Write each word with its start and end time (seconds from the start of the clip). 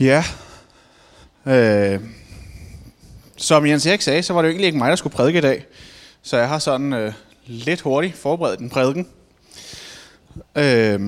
Ja. 0.00 0.24
Øh, 1.46 2.00
som 3.36 3.66
Jens 3.66 3.86
Erik 3.86 4.00
sagde, 4.00 4.22
så 4.22 4.32
var 4.32 4.42
det 4.42 4.48
jo 4.48 4.50
egentlig 4.50 4.66
ikke 4.66 4.78
mig, 4.78 4.90
der 4.90 4.96
skulle 4.96 5.16
prædike 5.16 5.38
i 5.38 5.42
dag. 5.42 5.66
Så 6.22 6.36
jeg 6.36 6.48
har 6.48 6.58
sådan 6.58 6.92
øh, 6.92 7.12
lidt 7.46 7.80
hurtigt 7.80 8.16
forberedt 8.16 8.60
en 8.60 8.70
prædiken. 8.70 9.06
Øh, 10.56 11.00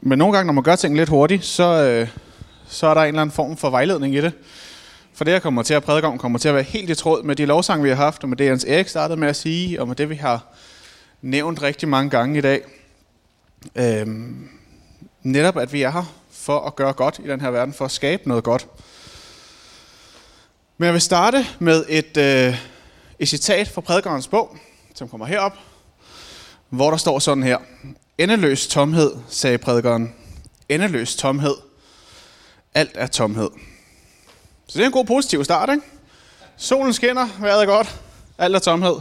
men 0.00 0.18
nogle 0.18 0.36
gange, 0.36 0.46
når 0.46 0.52
man 0.52 0.64
gør 0.64 0.76
ting 0.76 0.96
lidt 0.96 1.08
hurtigt, 1.08 1.44
så, 1.44 1.82
øh, 1.82 2.08
så 2.68 2.86
er 2.86 2.94
der 2.94 3.00
en 3.00 3.08
eller 3.08 3.20
anden 3.20 3.34
form 3.34 3.56
for 3.56 3.70
vejledning 3.70 4.14
i 4.14 4.20
det. 4.20 4.32
For 5.14 5.24
det, 5.24 5.32
jeg 5.32 5.42
kommer 5.42 5.62
til 5.62 5.74
at 5.74 5.84
prædike 5.84 6.06
om, 6.06 6.18
kommer 6.18 6.38
til 6.38 6.48
at 6.48 6.54
være 6.54 6.64
helt 6.64 6.90
i 6.90 6.94
tråd 6.94 7.22
med 7.22 7.36
de 7.36 7.46
lovsange, 7.46 7.82
vi 7.82 7.88
har 7.88 7.96
haft, 7.96 8.22
og 8.22 8.28
med 8.28 8.36
det, 8.36 8.44
Jens 8.44 8.64
Erik 8.64 8.88
startede 8.88 9.20
med 9.20 9.28
at 9.28 9.36
sige, 9.36 9.80
og 9.80 9.88
med 9.88 9.96
det, 9.96 10.10
vi 10.10 10.14
har 10.14 10.44
nævnt 11.22 11.62
rigtig 11.62 11.88
mange 11.88 12.10
gange 12.10 12.38
i 12.38 12.40
dag. 12.40 12.60
Øh, 13.76 14.06
netop, 15.22 15.56
at 15.56 15.72
vi 15.72 15.82
er 15.82 15.90
her 15.90 16.25
for 16.46 16.60
at 16.60 16.76
gøre 16.76 16.92
godt 16.92 17.20
i 17.24 17.28
den 17.28 17.40
her 17.40 17.50
verden, 17.50 17.74
for 17.74 17.84
at 17.84 17.90
skabe 17.90 18.28
noget 18.28 18.44
godt. 18.44 18.66
Men 20.78 20.86
jeg 20.86 20.92
vil 20.92 21.00
starte 21.00 21.46
med 21.58 21.84
et, 21.88 22.16
øh, 22.16 22.58
et 23.18 23.28
citat 23.28 23.68
fra 23.68 23.80
prædikernes 23.80 24.28
bog, 24.28 24.56
som 24.94 25.08
kommer 25.08 25.26
herop, 25.26 25.52
hvor 26.68 26.90
der 26.90 26.96
står 26.96 27.18
sådan 27.18 27.42
her. 27.42 27.58
Endeløs 28.18 28.66
tomhed, 28.66 29.12
sagde 29.28 29.58
prædikeren. 29.58 30.14
Endeløs 30.68 31.16
tomhed. 31.16 31.54
Alt 32.74 32.92
er 32.94 33.06
tomhed. 33.06 33.50
Så 34.66 34.78
det 34.78 34.82
er 34.82 34.86
en 34.86 34.92
god 34.92 35.04
positiv 35.04 35.44
start, 35.44 35.70
ikke? 35.70 35.82
Solen 36.56 36.92
skinner, 36.92 37.28
vejret 37.40 37.62
er 37.62 37.66
godt, 37.66 38.00
alt 38.38 38.56
er 38.56 38.60
tomhed. 38.60 38.96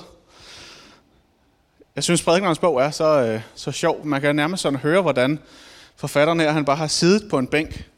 Jeg 1.95 2.03
synes, 2.03 2.21
prædikernes 2.23 2.59
bog 2.59 2.81
er 2.81 2.91
så, 2.91 3.05
øh, 3.05 3.41
så 3.55 3.71
sjov. 3.71 4.05
Man 4.05 4.21
kan 4.21 4.35
nærmest 4.35 4.63
sådan 4.63 4.79
høre, 4.79 5.01
hvordan 5.01 5.39
forfatteren 5.95 6.39
her, 6.39 6.51
han 6.51 6.65
bare 6.65 6.75
har 6.75 6.87
siddet 6.87 7.29
på 7.29 7.37
en 7.37 7.47
bænk 7.47 7.89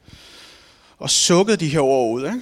og 0.97 1.09
sukket 1.09 1.59
de 1.59 1.67
her 1.67 1.79
ord 1.79 2.15
ud. 2.15 2.25
Ikke? 2.25 2.41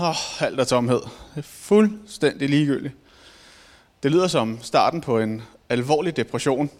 Åh, 0.00 0.42
alt 0.42 0.60
er 0.60 0.64
tomhed. 0.64 1.00
Det 1.34 1.38
er 1.38 1.42
fuldstændig 1.42 2.48
ligegyldigt. 2.48 2.94
Det 4.02 4.10
lyder 4.10 4.28
som 4.28 4.58
starten 4.62 5.00
på 5.00 5.18
en 5.18 5.42
alvorlig 5.68 6.16
depression. 6.16 6.70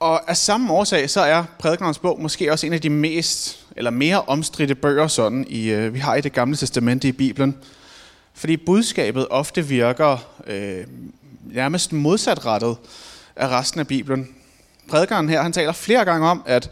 Og 0.00 0.30
af 0.30 0.36
samme 0.36 0.72
årsag, 0.72 1.10
så 1.10 1.20
er 1.20 1.44
prædikernes 1.58 1.98
bog 1.98 2.20
måske 2.20 2.52
også 2.52 2.66
en 2.66 2.72
af 2.72 2.80
de 2.80 2.90
mest, 2.90 3.66
eller 3.76 3.90
mere 3.90 4.22
omstridte 4.22 4.74
bøger, 4.74 5.06
sådan 5.06 5.46
i, 5.48 5.70
øh, 5.70 5.94
vi 5.94 5.98
har 5.98 6.14
i 6.14 6.20
det 6.20 6.32
gamle 6.32 6.56
testamente 6.56 7.08
i 7.08 7.12
Bibelen. 7.12 7.56
Fordi 8.34 8.56
budskabet 8.56 9.26
ofte 9.30 9.66
virker 9.66 10.18
øh, 10.46 10.86
nærmest 11.44 11.92
modsatrettet 11.92 12.76
af 13.36 13.48
resten 13.48 13.80
af 13.80 13.86
Bibelen. 13.86 14.34
Prædikeren 14.90 15.28
her, 15.28 15.42
han 15.42 15.52
taler 15.52 15.72
flere 15.72 16.04
gange 16.04 16.28
om, 16.28 16.42
at, 16.46 16.70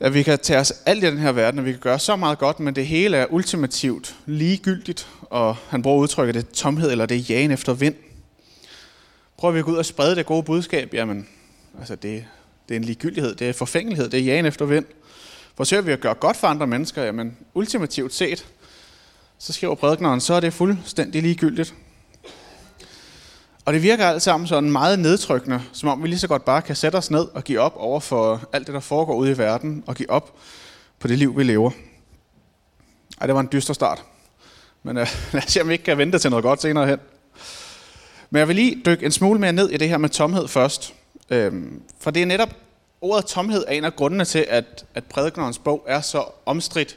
at 0.00 0.14
vi 0.14 0.22
kan 0.22 0.38
tage 0.38 0.60
os 0.60 0.72
alt 0.86 1.04
i 1.04 1.06
den 1.06 1.18
her 1.18 1.32
verden, 1.32 1.58
og 1.58 1.64
vi 1.64 1.70
kan 1.70 1.80
gøre 1.80 1.98
så 1.98 2.16
meget 2.16 2.38
godt, 2.38 2.60
men 2.60 2.74
det 2.74 2.86
hele 2.86 3.16
er 3.16 3.26
ultimativt 3.30 4.16
ligegyldigt, 4.26 5.08
og 5.20 5.56
han 5.68 5.82
bruger 5.82 5.98
udtrykket 5.98 6.34
det 6.34 6.48
tomhed, 6.48 6.90
eller 6.90 7.06
det 7.06 7.30
jagen 7.30 7.50
efter 7.50 7.72
vind. 7.72 7.94
Prøver 9.38 9.52
vi 9.52 9.58
at 9.58 9.64
gå 9.64 9.70
ud 9.70 9.76
og 9.76 9.86
sprede 9.86 10.16
det 10.16 10.26
gode 10.26 10.42
budskab, 10.42 10.94
jamen, 10.94 11.28
altså 11.78 11.94
det, 11.94 12.24
det 12.68 12.74
er 12.74 12.78
en 12.78 12.84
ligegyldighed, 12.84 13.34
det 13.34 13.48
er 13.48 13.52
forfængelighed, 13.52 14.08
det 14.08 14.20
er 14.20 14.24
jagen 14.24 14.46
efter 14.46 14.64
vind. 14.64 14.84
Forsøger 15.56 15.82
vi 15.82 15.92
at 15.92 16.00
gøre 16.00 16.14
godt 16.14 16.36
for 16.36 16.46
andre 16.46 16.66
mennesker, 16.66 17.02
jamen 17.02 17.36
ultimativt 17.54 18.14
set, 18.14 18.46
så 19.38 19.52
skriver 19.52 19.74
prædikneren, 19.74 20.20
så 20.20 20.34
er 20.34 20.40
det 20.40 20.52
fuldstændig 20.52 21.22
ligegyldigt. 21.22 21.74
Og 23.64 23.72
det 23.72 23.82
virker 23.82 24.06
alt 24.06 24.22
sammen 24.22 24.46
sådan 24.46 24.72
meget 24.72 24.98
nedtrykkende, 24.98 25.62
som 25.72 25.88
om 25.88 26.02
vi 26.02 26.08
lige 26.08 26.18
så 26.18 26.28
godt 26.28 26.44
bare 26.44 26.62
kan 26.62 26.76
sætte 26.76 26.96
os 26.96 27.10
ned 27.10 27.28
og 27.34 27.44
give 27.44 27.60
op 27.60 27.74
over 27.76 28.00
for 28.00 28.48
alt 28.52 28.66
det, 28.66 28.74
der 28.74 28.80
foregår 28.80 29.14
ude 29.14 29.30
i 29.30 29.38
verden, 29.38 29.84
og 29.86 29.94
give 29.94 30.10
op 30.10 30.34
på 30.98 31.08
det 31.08 31.18
liv, 31.18 31.38
vi 31.38 31.42
lever. 31.42 31.70
Ej, 33.20 33.26
det 33.26 33.34
var 33.34 33.40
en 33.40 33.48
dyster 33.52 33.74
start. 33.74 34.04
Men 34.82 34.96
øh, 34.96 35.06
lad 35.32 35.42
os 35.44 35.52
se, 35.52 35.60
om 35.60 35.68
vi 35.68 35.72
ikke 35.72 35.84
kan 35.84 35.98
vente 35.98 36.18
til 36.18 36.30
noget 36.30 36.42
godt 36.42 36.62
senere 36.62 36.86
hen. 36.86 36.98
Men 38.30 38.38
jeg 38.38 38.48
vil 38.48 38.56
lige 38.56 38.82
dykke 38.86 39.04
en 39.04 39.12
smule 39.12 39.40
mere 39.40 39.52
ned 39.52 39.70
i 39.70 39.76
det 39.76 39.88
her 39.88 39.98
med 39.98 40.08
tomhed 40.08 40.48
først. 40.48 40.94
Øhm, 41.30 41.82
for 42.00 42.10
det 42.10 42.22
er 42.22 42.26
netop 42.26 42.48
ordet 43.00 43.26
tomhed 43.26 43.64
er 43.68 43.72
en 43.72 43.84
af 43.84 43.96
grundene 43.96 44.24
til, 44.24 44.46
at, 44.48 44.84
at 44.94 45.04
prædiknerens 45.04 45.58
bog 45.58 45.84
er 45.86 46.00
så 46.00 46.24
omstridt 46.46 46.96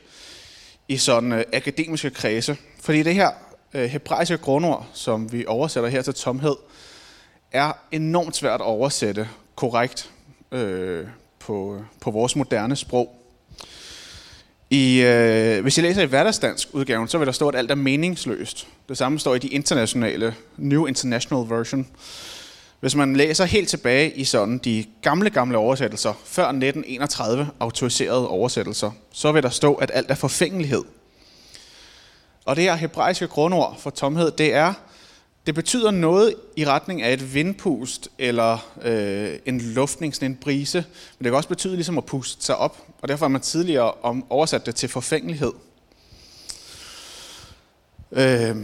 i 0.88 0.98
sådan 0.98 1.32
øh, 1.32 1.44
akademiske 1.54 2.10
kredse. 2.10 2.58
Fordi 2.82 3.04
det 3.04 3.16
her 3.16 3.30
Øh, 3.74 3.90
hebraiske 3.90 4.38
grundord, 4.38 4.88
som 4.94 5.32
vi 5.32 5.46
oversætter 5.46 5.90
her 5.90 6.02
til 6.02 6.14
tomhed, 6.14 6.56
er 7.52 7.72
enormt 7.92 8.36
svært 8.36 8.62
at 8.62 8.66
oversætte 8.66 9.30
korrekt 9.56 10.12
øh, 10.52 11.06
på, 11.40 11.82
på 12.02 12.12
vores 12.12 12.36
moderne 12.36 12.76
sprog. 12.76 13.16
I, 14.70 15.02
øh, 15.02 15.62
hvis 15.62 15.78
jeg 15.78 15.84
læser 15.84 16.02
i 16.02 16.06
hverdagsdansk 16.06 16.70
udgaven, 16.72 17.08
så 17.08 17.18
vil 17.18 17.26
der 17.26 17.32
stå, 17.32 17.50
at 17.50 17.56
alt 17.56 17.72
er 17.72 17.76
meningsløst. 17.76 18.68
Det 18.90 18.98
samme 18.98 19.20
står 19.20 19.36
i 19.36 19.40
de 19.40 19.48
internationale, 19.48 20.36
New 20.58 20.86
International 20.86 21.50
Version. 21.50 21.88
Hvis 22.80 22.96
man 22.96 23.16
læser 23.16 23.46
helt 23.46 23.70
tilbage 23.70 24.12
i 24.12 24.24
sådan 24.24 24.58
de 24.58 24.86
gamle, 25.02 25.30
gamle 25.30 25.58
oversættelser, 25.58 26.14
før 26.26 26.44
1931 26.44 27.50
autoriserede 27.60 28.28
oversættelser, 28.28 28.92
så 29.12 29.32
vil 29.32 29.44
der 29.44 29.50
stå, 29.50 29.74
at 29.74 29.92
alt 29.94 30.12
er 30.12 30.16
forfængelighed. 30.16 30.84
Og 32.46 32.56
det 32.56 32.64
her 32.64 32.76
hebraiske 32.76 33.28
grundord 33.28 33.80
for 33.80 33.90
tomhed, 33.90 34.32
det 34.32 34.54
er, 34.54 34.74
det 35.46 35.56
betyder 35.56 35.92
noget 35.92 36.36
i 36.56 36.66
retning 36.66 37.02
af 37.02 37.14
et 37.14 37.34
vindpust 37.34 38.10
eller 38.18 38.72
øh, 38.82 39.40
en 39.46 39.62
luftning, 39.62 40.16
sådan 40.16 40.32
en 40.32 40.38
brise. 40.38 40.78
Men 41.20 41.24
det 41.24 41.32
kan 41.32 41.36
også 41.36 41.50
betyde 41.50 41.76
ligesom 41.76 41.98
at 41.98 42.06
puste 42.06 42.46
sig 42.46 42.58
op, 42.58 42.88
og 43.02 43.08
derfor 43.08 43.26
har 43.26 43.30
man 43.30 43.42
tidligere 43.42 43.92
om, 43.92 44.26
oversat 44.30 44.66
det 44.66 44.76
til 44.76 44.90
forfængelighed. 44.90 45.52
Øh, 48.12 48.56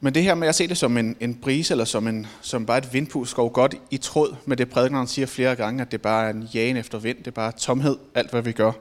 men 0.00 0.14
det 0.14 0.22
her 0.22 0.34
med 0.34 0.48
at 0.48 0.54
se 0.54 0.68
det 0.68 0.78
som 0.78 0.96
en, 0.96 1.16
en 1.20 1.34
brise 1.34 1.74
eller 1.74 1.84
som, 1.84 2.08
en, 2.08 2.26
som 2.40 2.66
bare 2.66 2.78
et 2.78 2.92
vindpust 2.92 3.34
går 3.34 3.48
godt 3.48 3.74
i 3.90 3.96
tråd 3.96 4.36
med 4.46 4.56
det 4.56 4.70
prædikeren 4.70 5.06
siger 5.06 5.26
flere 5.26 5.56
gange, 5.56 5.82
at 5.82 5.92
det 5.92 6.02
bare 6.02 6.26
er 6.26 6.30
en 6.30 6.48
jagen 6.54 6.76
efter 6.76 6.98
vind, 6.98 7.18
det 7.18 7.26
er 7.26 7.30
bare 7.30 7.52
tomhed, 7.52 7.96
alt 8.14 8.30
hvad 8.30 8.42
vi 8.42 8.52
gør. 8.52 8.72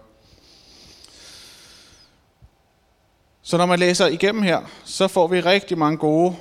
Så 3.48 3.58
når 3.58 3.66
man 3.66 3.80
læser 3.80 4.08
igennem 4.08 4.42
her, 4.42 4.62
så 4.86 5.08
får 5.08 5.28
vi 5.28 5.40
rigtig 5.40 5.78
mange 5.78 5.98
gode, 5.98 6.36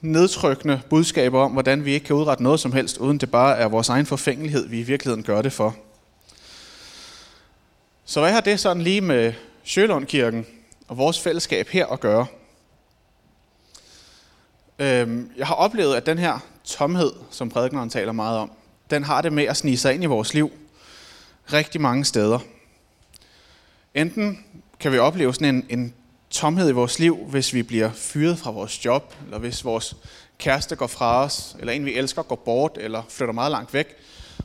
nedtrykkende 0.00 0.80
budskaber 0.90 1.40
om, 1.40 1.52
hvordan 1.52 1.84
vi 1.84 1.92
ikke 1.92 2.06
kan 2.06 2.16
udrette 2.16 2.42
noget 2.42 2.60
som 2.60 2.72
helst, 2.72 2.98
uden 2.98 3.18
det 3.18 3.30
bare 3.30 3.58
er 3.58 3.68
vores 3.68 3.88
egen 3.88 4.06
forfængelighed, 4.06 4.68
vi 4.68 4.80
i 4.80 4.82
virkeligheden 4.82 5.22
gør 5.22 5.42
det 5.42 5.52
for. 5.52 5.76
Så 8.04 8.20
hvad 8.20 8.32
har 8.32 8.40
det 8.40 8.60
sådan 8.60 8.82
lige 8.82 9.00
med 9.00 9.32
Sjølundkirken 9.64 10.46
og 10.88 10.96
vores 10.96 11.20
fællesskab 11.20 11.68
her 11.68 11.86
at 11.86 12.00
gøre? 12.00 12.26
Øhm, 14.78 15.30
jeg 15.36 15.46
har 15.46 15.54
oplevet, 15.54 15.94
at 15.94 16.06
den 16.06 16.18
her 16.18 16.38
tomhed, 16.64 17.12
som 17.30 17.48
prædikneren 17.48 17.90
taler 17.90 18.12
meget 18.12 18.38
om, 18.38 18.50
den 18.90 19.04
har 19.04 19.22
det 19.22 19.32
med 19.32 19.44
at 19.44 19.56
snige 19.56 19.78
sig 19.78 19.94
ind 19.94 20.02
i 20.02 20.06
vores 20.06 20.34
liv 20.34 20.52
rigtig 21.52 21.80
mange 21.80 22.04
steder. 22.04 22.38
Enten 23.94 24.44
kan 24.82 24.92
vi 24.92 24.98
opleve 24.98 25.34
sådan 25.34 25.54
en, 25.54 25.80
en 25.80 25.94
tomhed 26.30 26.68
i 26.68 26.72
vores 26.72 26.98
liv, 26.98 27.16
hvis 27.16 27.54
vi 27.54 27.62
bliver 27.62 27.90
fyret 27.92 28.38
fra 28.38 28.50
vores 28.50 28.84
job, 28.84 29.14
eller 29.24 29.38
hvis 29.38 29.64
vores 29.64 29.96
kæreste 30.38 30.76
går 30.76 30.86
fra 30.86 31.24
os, 31.24 31.56
eller 31.58 31.72
en 31.72 31.84
vi 31.84 31.94
elsker 31.94 32.22
går 32.22 32.36
bort, 32.36 32.78
eller 32.80 33.02
flytter 33.08 33.34
meget 33.34 33.50
langt 33.50 33.74
væk. 33.74 33.86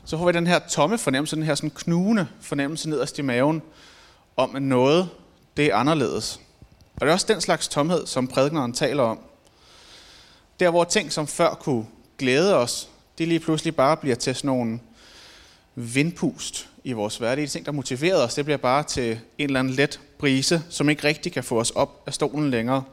Så 0.04 0.18
får 0.18 0.26
vi 0.26 0.32
den 0.32 0.46
her 0.46 0.58
tomme 0.58 0.98
fornemmelse, 0.98 1.36
den 1.36 1.42
her 1.42 1.54
sådan 1.54 1.70
knugende 1.70 2.28
fornemmelse 2.40 2.90
nederst 2.90 3.18
i 3.18 3.22
maven, 3.22 3.62
om 4.36 4.56
at 4.56 4.62
noget, 4.62 5.08
det 5.56 5.66
er 5.66 5.76
anderledes. 5.76 6.40
Og 6.94 7.00
det 7.00 7.08
er 7.08 7.12
også 7.12 7.26
den 7.28 7.40
slags 7.40 7.68
tomhed, 7.68 8.06
som 8.06 8.28
prædikneren 8.28 8.72
taler 8.72 9.02
om. 9.02 9.20
Der 10.60 10.70
hvor 10.70 10.84
ting, 10.84 11.12
som 11.12 11.26
før 11.26 11.54
kunne 11.54 11.86
glæde 12.18 12.56
os, 12.56 12.88
det 13.18 13.28
lige 13.28 13.40
pludselig 13.40 13.76
bare 13.76 13.96
bliver 13.96 14.16
til 14.16 14.34
sådan 14.34 14.48
nogle 14.48 14.80
vindpust 15.74 16.68
i 16.84 16.92
vores 16.92 17.16
hverdag. 17.16 17.42
De 17.42 17.48
ting, 17.48 17.66
der 17.66 17.72
motiverede 17.72 18.24
os, 18.24 18.34
det 18.34 18.44
bliver 18.44 18.58
bare 18.58 18.82
til 18.82 19.10
en 19.38 19.44
eller 19.44 19.60
anden 19.60 19.74
let 19.74 20.00
brise, 20.18 20.62
som 20.70 20.88
ikke 20.88 21.04
rigtig 21.04 21.32
kan 21.32 21.44
få 21.44 21.60
os 21.60 21.70
op 21.70 22.02
af 22.06 22.14
stolen 22.14 22.50
længere. 22.50 22.84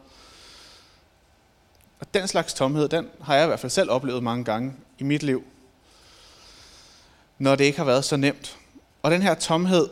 Og 1.99 2.13
den 2.13 2.27
slags 2.27 2.53
tomhed, 2.53 2.89
den 2.89 3.09
har 3.21 3.35
jeg 3.35 3.43
i 3.43 3.47
hvert 3.47 3.59
fald 3.59 3.69
selv 3.69 3.91
oplevet 3.91 4.23
mange 4.23 4.43
gange 4.43 4.73
i 4.97 5.03
mit 5.03 5.23
liv, 5.23 5.43
når 7.37 7.55
det 7.55 7.63
ikke 7.63 7.77
har 7.77 7.85
været 7.85 8.05
så 8.05 8.17
nemt. 8.17 8.57
Og 9.03 9.11
den 9.11 9.21
her 9.21 9.33
tomhed, 9.33 9.89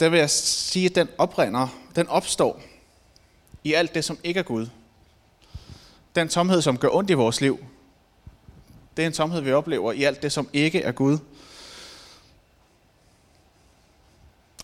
der 0.00 0.08
vil 0.08 0.18
jeg 0.18 0.30
sige, 0.30 0.86
at 0.86 0.94
den 0.94 1.08
oprinder, 1.18 1.68
den 1.96 2.08
opstår 2.08 2.60
i 3.64 3.72
alt 3.72 3.94
det, 3.94 4.04
som 4.04 4.18
ikke 4.24 4.40
er 4.40 4.44
Gud. 4.44 4.66
Den 6.14 6.28
tomhed, 6.28 6.62
som 6.62 6.78
gør 6.78 6.88
ondt 6.88 7.10
i 7.10 7.14
vores 7.14 7.40
liv, 7.40 7.64
det 8.96 9.02
er 9.02 9.06
en 9.06 9.12
tomhed, 9.12 9.40
vi 9.40 9.52
oplever 9.52 9.92
i 9.92 10.02
alt 10.02 10.22
det, 10.22 10.32
som 10.32 10.48
ikke 10.52 10.82
er 10.82 10.92
Gud. 10.92 11.18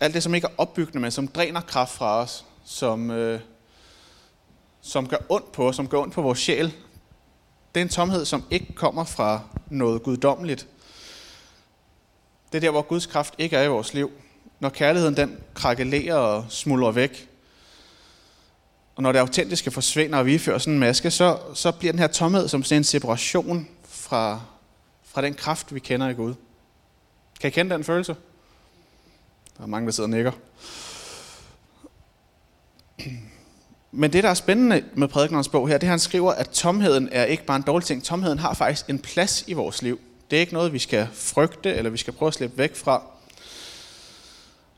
Alt 0.01 0.15
det, 0.15 0.23
som 0.23 0.35
ikke 0.35 0.47
er 0.47 0.53
opbyggende, 0.59 1.01
men 1.01 1.11
som 1.11 1.29
dræner 1.29 1.61
kraft 1.61 1.93
fra 1.93 2.21
os, 2.21 2.45
som, 2.65 3.11
øh, 3.11 3.41
som 4.81 5.09
gør 5.09 5.17
ondt 5.29 5.53
på 5.53 5.69
os, 5.69 5.77
som 5.77 5.89
gør 5.89 5.99
ondt 5.99 6.15
på 6.15 6.23
vores 6.23 6.39
sjæl. 6.39 6.67
Det 7.75 7.81
er 7.81 7.85
en 7.85 7.89
tomhed, 7.89 8.25
som 8.25 8.45
ikke 8.51 8.73
kommer 8.75 9.05
fra 9.05 9.41
noget 9.71 10.03
guddommeligt. 10.03 10.67
Det 12.53 12.59
er 12.59 12.61
der, 12.61 12.71
hvor 12.71 12.83
Guds 12.83 13.07
kraft 13.07 13.35
ikke 13.39 13.57
er 13.57 13.63
i 13.63 13.69
vores 13.69 13.95
liv. 13.95 14.11
Når 14.61 14.69
kærligheden 14.69 15.17
den 15.17 15.39
krakelerer 15.55 16.15
og 16.15 16.45
smuldrer 16.49 16.91
væk. 16.91 17.29
Og 18.97 19.03
når 19.03 19.13
det 19.13 19.19
autentiske 19.19 19.71
forsvinder, 19.71 20.19
og 20.19 20.27
vi 20.27 20.39
fører 20.39 20.59
sådan 20.59 20.73
en 20.73 20.81
maske, 20.81 21.11
så, 21.11 21.39
så 21.55 21.73
bliver 21.73 21.93
den 21.93 21.99
her 21.99 22.07
tomhed 22.07 22.49
som 22.49 22.63
sådan 22.63 22.81
en 22.81 22.85
separation 22.85 23.69
fra, 23.85 24.41
fra 25.05 25.23
den 25.23 25.35
kraft, 25.35 25.75
vi 25.75 25.81
kender 25.81 26.09
i 26.09 26.13
Gud. 26.13 26.35
Kan 27.41 27.49
I 27.49 27.51
kende 27.51 27.75
den 27.75 27.85
følelse? 27.85 28.17
Der 29.57 29.63
er 29.63 29.67
mange, 29.67 29.87
der 29.87 29.93
sidder 29.93 30.07
og 30.07 30.11
nikker. 30.11 30.33
Men 33.93 34.13
det, 34.13 34.25
der 34.25 34.31
er 34.31 34.35
spændende 34.35 34.85
med 34.95 35.09
prædikernes 35.09 35.49
bog 35.49 35.69
her, 35.69 35.79
det 35.79 35.87
er, 35.87 35.89
at 35.89 35.91
han 35.91 35.99
skriver, 35.99 36.33
at 36.33 36.49
tomheden 36.49 37.09
er 37.13 37.25
ikke 37.25 37.45
bare 37.45 37.57
en 37.57 37.63
dårlig 37.63 37.87
ting. 37.87 38.05
Tomheden 38.05 38.39
har 38.39 38.55
faktisk 38.55 38.91
en 38.91 38.99
plads 38.99 39.45
i 39.47 39.53
vores 39.53 39.83
liv. 39.83 40.01
Det 40.31 40.37
er 40.37 40.41
ikke 40.41 40.55
noget, 40.55 40.73
vi 40.73 40.79
skal 40.79 41.09
frygte, 41.13 41.75
eller 41.75 41.91
vi 41.91 41.97
skal 41.97 42.13
prøve 42.13 42.27
at 42.27 42.35
slippe 42.35 42.59
væk 42.59 42.77
fra. 42.77 43.03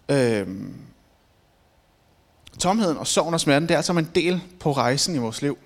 Øhm. 0.09 0.75
Tomheden 2.59 2.97
og 2.97 3.07
sorgen 3.07 3.35
og 3.35 3.41
smerten, 3.41 3.69
det 3.69 3.75
er 3.75 3.79
altså 3.79 3.93
en 3.93 4.11
del 4.15 4.41
på 4.61 4.73
rejsen 4.73 5.15
i 5.15 5.19
vores 5.19 5.43
liv. 5.43 5.59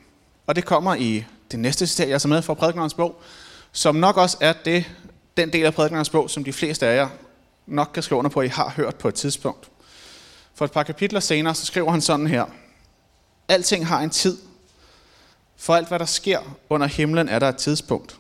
Og 0.47 0.57
det 0.57 0.65
kommer 0.65 0.95
i 0.95 1.25
det 1.51 1.59
næste 1.59 1.87
citat, 1.87 2.09
jeg 2.09 2.21
er 2.25 2.29
med 2.29 2.43
fra 2.43 2.55
prædikernes 2.55 2.95
bog, 2.95 3.21
som 3.73 3.97
nok 3.97 4.17
også 4.17 4.37
er 4.41 4.53
det, 4.65 4.85
den 5.37 5.53
del 5.53 5.65
af 5.65 5.75
prædikernes 5.75 6.11
bog, 6.11 6.31
som 6.31 6.45
de 6.45 6.53
fleste 6.53 6.87
af 6.87 6.97
jer 6.97 7.09
nok 7.67 7.91
kan 7.95 8.03
skrive 8.03 8.19
under 8.19 8.31
på, 8.31 8.41
at 8.41 8.47
I 8.47 8.49
har 8.49 8.71
hørt 8.77 8.97
på 8.97 9.09
et 9.09 9.15
tidspunkt. 9.15 9.71
For 10.55 10.65
et 10.65 10.73
par 10.73 10.83
kapitler 10.83 11.21
senere, 11.21 11.55
så 11.55 11.67
skriver 11.67 11.91
han 11.91 12.01
sådan 12.01 12.27
her. 12.27 12.45
Alting 13.49 13.87
har 13.87 14.01
en 14.01 14.11
tid. 14.11 14.39
For 15.57 15.75
alt, 15.75 15.89
hvad 15.89 15.99
der 15.99 16.05
sker 16.05 16.57
under 16.69 16.87
himlen, 16.87 17.29
er 17.29 17.39
der 17.39 17.49
et 17.49 17.57
tidspunkt. 17.57 18.19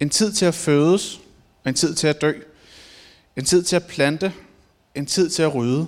En 0.00 0.10
tid 0.10 0.32
til 0.32 0.44
at 0.44 0.54
fødes, 0.54 1.20
en 1.66 1.74
tid 1.74 1.94
til 1.94 2.06
at 2.06 2.20
dø. 2.20 2.32
En 3.36 3.44
tid 3.44 3.62
til 3.62 3.76
at 3.76 3.86
plante, 3.86 4.32
en 4.94 5.06
tid 5.06 5.30
til 5.30 5.42
at 5.42 5.54
rydde. 5.54 5.86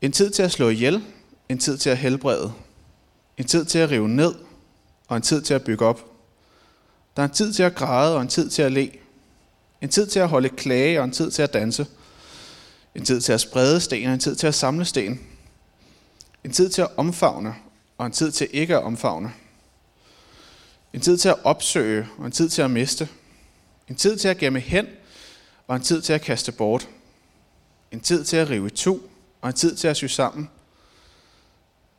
En 0.00 0.12
tid 0.12 0.30
til 0.30 0.42
at 0.42 0.52
slå 0.52 0.68
ihjel, 0.68 1.04
en 1.48 1.58
tid 1.58 1.78
til 1.78 1.90
at 1.90 1.98
helbrede. 1.98 2.52
En 3.36 3.46
tid 3.46 3.64
til 3.64 3.78
at 3.78 3.90
rive 3.90 4.08
ned, 4.08 4.34
og 5.08 5.16
en 5.16 5.22
tid 5.22 5.42
til 5.42 5.54
at 5.54 5.64
bygge 5.64 5.86
op. 5.86 6.04
Der 7.16 7.22
er 7.22 7.26
en 7.26 7.34
tid 7.34 7.52
til 7.52 7.62
at 7.62 7.74
græde, 7.74 8.16
og 8.16 8.22
en 8.22 8.28
tid 8.28 8.50
til 8.50 8.62
at 8.62 8.72
le. 8.72 8.90
En 9.80 9.88
tid 9.88 10.06
til 10.06 10.18
at 10.18 10.28
holde 10.28 10.48
klage, 10.48 10.98
og 10.98 11.04
en 11.04 11.10
tid 11.10 11.30
til 11.30 11.42
at 11.42 11.52
danse. 11.52 11.86
En 12.94 13.04
tid 13.04 13.20
til 13.20 13.32
at 13.32 13.40
sprede 13.40 13.80
sten, 13.80 14.06
og 14.06 14.14
en 14.14 14.20
tid 14.20 14.36
til 14.36 14.46
at 14.46 14.54
samle 14.54 14.84
sten. 14.84 15.20
En 16.44 16.52
tid 16.52 16.70
til 16.70 16.82
at 16.82 16.88
omfavne, 16.96 17.54
og 17.98 18.06
en 18.06 18.12
tid 18.12 18.32
til 18.32 18.48
ikke 18.52 18.76
at 18.76 18.82
omfavne. 18.82 19.32
En 20.92 21.00
tid 21.00 21.18
til 21.18 21.28
at 21.28 21.36
opsøge, 21.44 22.08
og 22.18 22.26
en 22.26 22.32
tid 22.32 22.48
til 22.48 22.62
at 22.62 22.70
miste. 22.70 23.08
En 23.88 23.96
tid 23.96 24.16
til 24.16 24.28
at 24.28 24.38
gemme 24.38 24.60
hen, 24.60 24.86
og 25.66 25.76
en 25.76 25.82
tid 25.82 26.02
til 26.02 26.12
at 26.12 26.20
kaste 26.20 26.52
bort. 26.52 26.88
En 27.92 28.00
tid 28.00 28.24
til 28.24 28.36
at 28.36 28.50
rive 28.50 28.66
i 28.66 28.70
to, 28.70 29.10
og 29.40 29.48
en 29.48 29.54
tid 29.54 29.76
til 29.76 29.88
at 29.88 29.96
sy 29.96 30.04
sammen. 30.04 30.50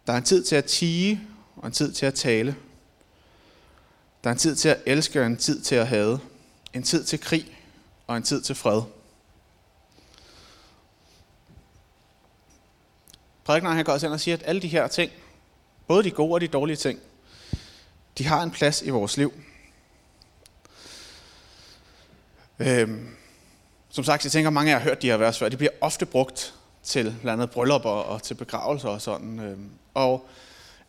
Der 0.07 0.13
er 0.13 0.17
en 0.17 0.23
tid 0.23 0.43
til 0.43 0.55
at 0.55 0.65
tige, 0.65 1.21
og 1.55 1.67
en 1.67 1.73
tid 1.73 1.91
til 1.91 2.05
at 2.05 2.13
tale. 2.13 2.55
Der 4.23 4.29
er 4.29 4.31
en 4.31 4.39
tid 4.39 4.55
til 4.55 4.69
at 4.69 4.81
elske, 4.85 5.21
og 5.21 5.25
en 5.25 5.37
tid 5.37 5.61
til 5.61 5.75
at 5.75 5.87
hade. 5.87 6.19
En 6.73 6.83
tid 6.83 7.03
til 7.03 7.19
krig, 7.19 7.58
og 8.09 8.17
en 8.17 8.23
tid 8.23 8.41
til 8.41 8.55
fred. 8.55 8.81
Prædikneren 13.43 13.75
han 13.75 13.85
går 13.85 13.93
også 13.93 14.05
ind 14.05 14.13
og 14.13 14.19
siger, 14.19 14.37
at 14.37 14.43
alle 14.45 14.61
de 14.61 14.67
her 14.67 14.87
ting, 14.87 15.11
både 15.87 16.03
de 16.03 16.11
gode 16.11 16.33
og 16.33 16.41
de 16.41 16.47
dårlige 16.47 16.75
ting, 16.75 16.99
de 18.17 18.25
har 18.25 18.43
en 18.43 18.51
plads 18.51 18.81
i 18.81 18.89
vores 18.89 19.17
liv. 19.17 19.33
Øhm, 22.59 23.15
som 23.89 24.03
sagt, 24.03 24.23
jeg 24.23 24.31
tænker, 24.31 24.49
mange 24.49 24.71
af 24.71 24.75
jer 24.75 24.79
har 24.79 24.89
hørt 24.89 25.01
de 25.01 25.07
her 25.07 25.17
vers 25.17 25.39
før. 25.39 25.49
De 25.49 25.57
bliver 25.57 25.71
ofte 25.81 26.05
brugt 26.05 26.53
til 26.83 27.15
blandt 27.21 27.41
andet 27.41 27.51
bryllupper 27.51 27.89
og 27.89 28.23
til 28.23 28.33
begravelser 28.33 28.89
og 28.89 29.01
sådan. 29.01 29.39
Øhm, 29.39 29.69
og 29.93 30.29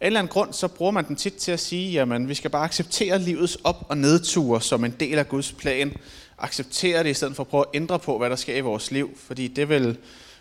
af 0.01 0.07
en 0.07 0.07
eller 0.07 0.21
anden 0.21 0.33
grund, 0.33 0.53
så 0.53 0.69
bruger 0.69 0.93
man 0.93 1.09
den 1.09 1.17
tit 1.17 1.35
til 1.35 1.53
at 1.53 1.61
sige, 1.61 2.01
at 2.01 2.29
vi 2.29 2.35
skal 2.35 2.51
bare 2.51 2.65
acceptere 2.65 3.19
livets 3.19 3.59
op- 3.65 3.87
og 3.89 3.99
nedture 3.99 4.61
som 4.61 4.85
en 4.85 4.97
del 5.01 5.19
af 5.19 5.29
Guds 5.29 5.53
plan. 5.53 5.97
Acceptere 6.41 7.03
det 7.03 7.11
i 7.11 7.15
stedet 7.15 7.37
for 7.37 7.43
at 7.43 7.49
prøve 7.49 7.65
at 7.69 7.77
ændre 7.77 7.99
på, 7.99 8.19
hvad 8.19 8.31
der 8.31 8.37
sker 8.37 8.57
i 8.57 8.61
vores 8.61 8.91
liv. 8.91 9.19
Fordi 9.27 9.49
det 9.49 9.69
vil 9.69 9.99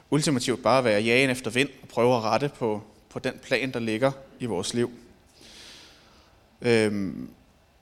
ultimativt 0.09 0.63
bare 0.63 0.83
være 0.83 1.01
jagen 1.01 1.29
efter 1.29 1.51
vind 1.51 1.69
og 1.81 1.87
prøve 1.87 2.15
at 2.15 2.23
rette 2.23 2.51
på, 2.59 2.81
på 3.09 3.19
den 3.19 3.33
plan, 3.43 3.71
der 3.71 3.79
ligger 3.79 4.11
i 4.39 4.45
vores 4.45 4.73
liv. 4.73 4.91
Øhm, 6.61 7.29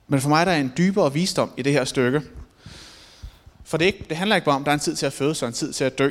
men 0.08 0.22
for 0.22 0.30
mig 0.30 0.46
der 0.46 0.52
er 0.52 0.60
en 0.60 0.74
dybere 0.78 1.14
visdom 1.14 1.52
i 1.58 1.62
det 1.62 1.74
her 1.74 1.86
stykke. 1.86 2.22
For 3.64 3.78
det, 3.78 3.86
ikke, 3.86 4.06
det 4.10 4.18
handler 4.18 4.36
ikke 4.36 4.46
bare 4.46 4.56
om, 4.56 4.62
at 4.62 4.66
der 4.66 4.72
er 4.72 4.74
en 4.74 4.80
tid 4.80 4.96
til 4.96 5.06
at 5.06 5.14
føde, 5.14 5.36
og 5.42 5.48
en 5.48 5.54
tid 5.54 5.74
til 5.74 5.84
at 5.84 5.98
dø. 5.98 6.10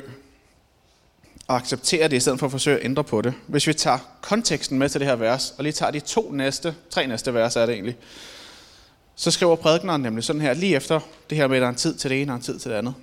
Og 1.46 1.56
acceptere 1.56 2.08
det, 2.08 2.16
i 2.16 2.20
stedet 2.20 2.38
for 2.38 2.46
at 2.46 2.52
forsøge 2.52 2.78
at 2.78 2.84
ændre 2.84 3.04
på 3.04 3.22
det. 3.22 3.34
Hvis 3.46 3.66
vi 3.66 3.74
tager 3.74 3.98
konteksten 4.20 4.78
med 4.78 4.88
til 4.88 5.00
det 5.00 5.08
her 5.08 5.16
vers, 5.16 5.54
og 5.58 5.64
lige 5.64 5.72
tager 5.72 5.92
de 5.92 6.00
to 6.00 6.30
næste, 6.32 6.74
tre 6.90 7.06
næste 7.06 7.34
vers 7.34 7.56
er 7.56 7.66
det 7.66 7.72
egentlig, 7.72 7.96
så 9.16 9.30
skriver 9.30 9.56
prædikneren 9.56 10.02
nemlig 10.02 10.24
sådan 10.24 10.42
her, 10.42 10.54
lige 10.54 10.76
efter 10.76 11.00
det 11.30 11.38
her 11.38 11.48
med, 11.48 11.56
at 11.56 11.60
der 11.60 11.66
er 11.66 11.70
en 11.70 11.76
tid 11.76 11.94
til 11.94 12.10
det 12.10 12.22
ene 12.22 12.32
og 12.32 12.36
en 12.36 12.42
tid 12.42 12.58
til 12.58 12.70
det 12.70 12.76
andet. 12.76 12.94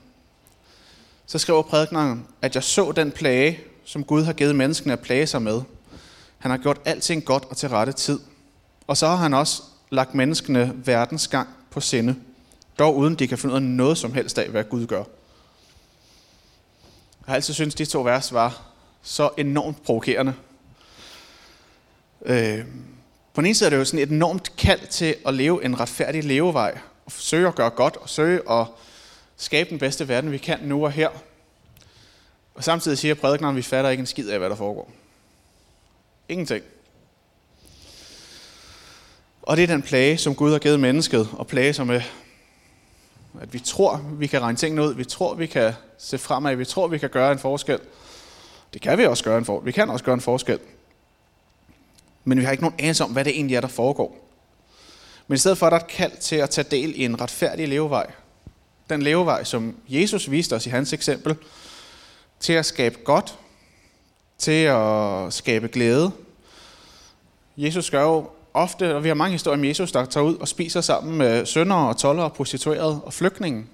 Så 1.25 1.37
skriver 1.37 1.61
prædikneren, 1.61 2.27
at 2.41 2.55
jeg 2.55 2.63
så 2.63 2.91
den 2.91 3.11
plage, 3.11 3.59
som 3.85 4.03
Gud 4.03 4.23
har 4.23 4.33
givet 4.33 4.55
menneskene 4.55 4.93
at 4.93 4.99
plage 4.99 5.27
sig 5.27 5.41
med. 5.41 5.61
Han 6.37 6.51
har 6.51 6.57
gjort 6.57 6.79
alting 6.85 7.25
godt 7.25 7.45
og 7.49 7.57
til 7.57 7.69
rette 7.69 7.93
tid. 7.93 8.19
Og 8.87 8.97
så 8.97 9.07
har 9.07 9.15
han 9.15 9.33
også 9.33 9.63
lagt 9.89 10.13
menneskene 10.13 10.73
verdens 10.75 11.27
gang 11.27 11.49
på 11.69 11.79
sinde. 11.79 12.15
Dog 12.79 12.97
uden 12.97 13.15
de 13.15 13.27
kan 13.27 13.37
finde 13.37 13.53
ud 13.53 13.57
af 13.57 13.63
noget 13.63 13.97
som 13.97 14.13
helst 14.13 14.37
af, 14.37 14.49
hvad 14.49 14.63
Gud 14.63 14.87
gør. 14.87 14.97
Jeg 14.97 15.05
har 17.25 17.35
altid 17.35 17.53
syntes, 17.53 17.75
at 17.75 17.77
de 17.77 17.85
to 17.85 18.01
vers 18.01 18.33
var 18.33 18.61
så 19.01 19.29
enormt 19.37 19.83
provokerende. 19.83 20.33
Øh, 22.25 22.65
på 23.33 23.41
den 23.41 23.45
ene 23.45 23.55
side 23.55 23.67
er 23.67 23.69
det 23.69 23.77
jo 23.77 23.85
sådan 23.85 23.99
et 23.99 24.09
enormt 24.09 24.55
kald 24.57 24.87
til 24.87 25.15
at 25.25 25.33
leve 25.33 25.65
en 25.65 25.79
retfærdig 25.79 26.23
levevej, 26.23 26.77
og 27.05 27.11
forsøge 27.11 27.47
at 27.47 27.55
gøre 27.55 27.69
godt, 27.69 27.97
og 27.97 28.09
søge 28.09 28.51
at 28.51 28.65
skabe 29.37 29.69
den 29.69 29.79
bedste 29.79 30.07
verden, 30.07 30.31
vi 30.31 30.37
kan 30.37 30.59
nu 30.61 30.85
og 30.85 30.91
her. 30.91 31.09
Og 32.55 32.63
samtidig 32.63 32.97
siger 32.97 33.13
prædikneren, 33.13 33.55
at 33.55 33.57
vi 33.57 33.61
fatter 33.61 33.89
ikke 33.89 34.01
en 34.01 34.07
skid 34.07 34.29
af, 34.29 34.39
hvad 34.39 34.49
der 34.49 34.55
foregår. 34.55 34.91
Ingenting. 36.29 36.63
Og 39.41 39.57
det 39.57 39.63
er 39.63 39.67
den 39.67 39.81
plage, 39.81 40.17
som 40.17 40.35
Gud 40.35 40.51
har 40.51 40.59
givet 40.59 40.79
mennesket, 40.79 41.29
og 41.33 41.47
plage 41.47 41.73
som 41.73 41.87
med, 41.87 42.01
at 43.41 43.53
vi 43.53 43.59
tror, 43.59 44.01
vi 44.13 44.27
kan 44.27 44.41
regne 44.41 44.57
tingene 44.57 44.83
ud, 44.83 44.93
vi 44.93 45.03
tror, 45.03 45.33
vi 45.33 45.45
kan 45.45 45.73
se 45.97 46.17
fremad, 46.17 46.55
vi 46.55 46.65
tror, 46.65 46.87
vi 46.87 46.97
kan 46.97 47.09
gøre 47.09 47.31
en 47.31 47.39
forskel. 47.39 47.79
Det 48.73 48.81
kan 48.81 48.97
vi 48.97 49.05
også 49.05 49.23
gøre 49.23 49.37
en 49.37 49.45
forskel. 49.45 49.65
Vi 49.65 49.71
kan 49.71 49.89
også 49.89 50.05
gøre 50.05 50.13
en 50.13 50.21
forskel. 50.21 50.59
Men 52.23 52.39
vi 52.39 52.43
har 52.43 52.51
ikke 52.51 52.63
nogen 52.63 52.79
anelse 52.79 53.03
om, 53.03 53.11
hvad 53.11 53.25
det 53.25 53.35
egentlig 53.35 53.55
er, 53.55 53.61
der 53.61 53.67
foregår. 53.67 54.29
Men 55.27 55.35
i 55.35 55.39
stedet 55.39 55.57
for, 55.57 55.65
at 55.65 55.71
der 55.71 55.77
er 55.77 55.83
et 55.83 55.87
kald 55.87 56.11
til 56.21 56.35
at 56.35 56.49
tage 56.49 56.67
del 56.71 56.93
i 56.95 57.05
en 57.05 57.21
retfærdig 57.21 57.67
levevej. 57.67 58.11
Den 58.89 59.01
levevej, 59.01 59.43
som 59.43 59.75
Jesus 59.89 60.31
viste 60.31 60.55
os 60.55 60.65
i 60.65 60.69
hans 60.69 60.93
eksempel. 60.93 61.35
Til 62.39 62.53
at 62.53 62.65
skabe 62.65 62.97
godt. 63.03 63.39
Til 64.37 64.63
at 64.63 65.33
skabe 65.33 65.67
glæde. 65.67 66.11
Jesus 67.57 67.91
gør 67.91 68.03
jo 68.03 68.29
ofte, 68.53 68.95
og 68.95 69.03
vi 69.03 69.07
har 69.07 69.15
mange 69.15 69.31
historier 69.31 69.57
om 69.57 69.65
Jesus, 69.65 69.91
der 69.91 70.05
tager 70.05 70.25
ud 70.25 70.35
og 70.35 70.47
spiser 70.47 70.81
sammen 70.81 71.17
med 71.17 71.45
sønder 71.45 71.75
og 71.75 71.97
toller 71.97 72.23
og 72.23 72.33
prostituerede 72.33 73.01
og 73.01 73.13
flygtninge. 73.13 73.65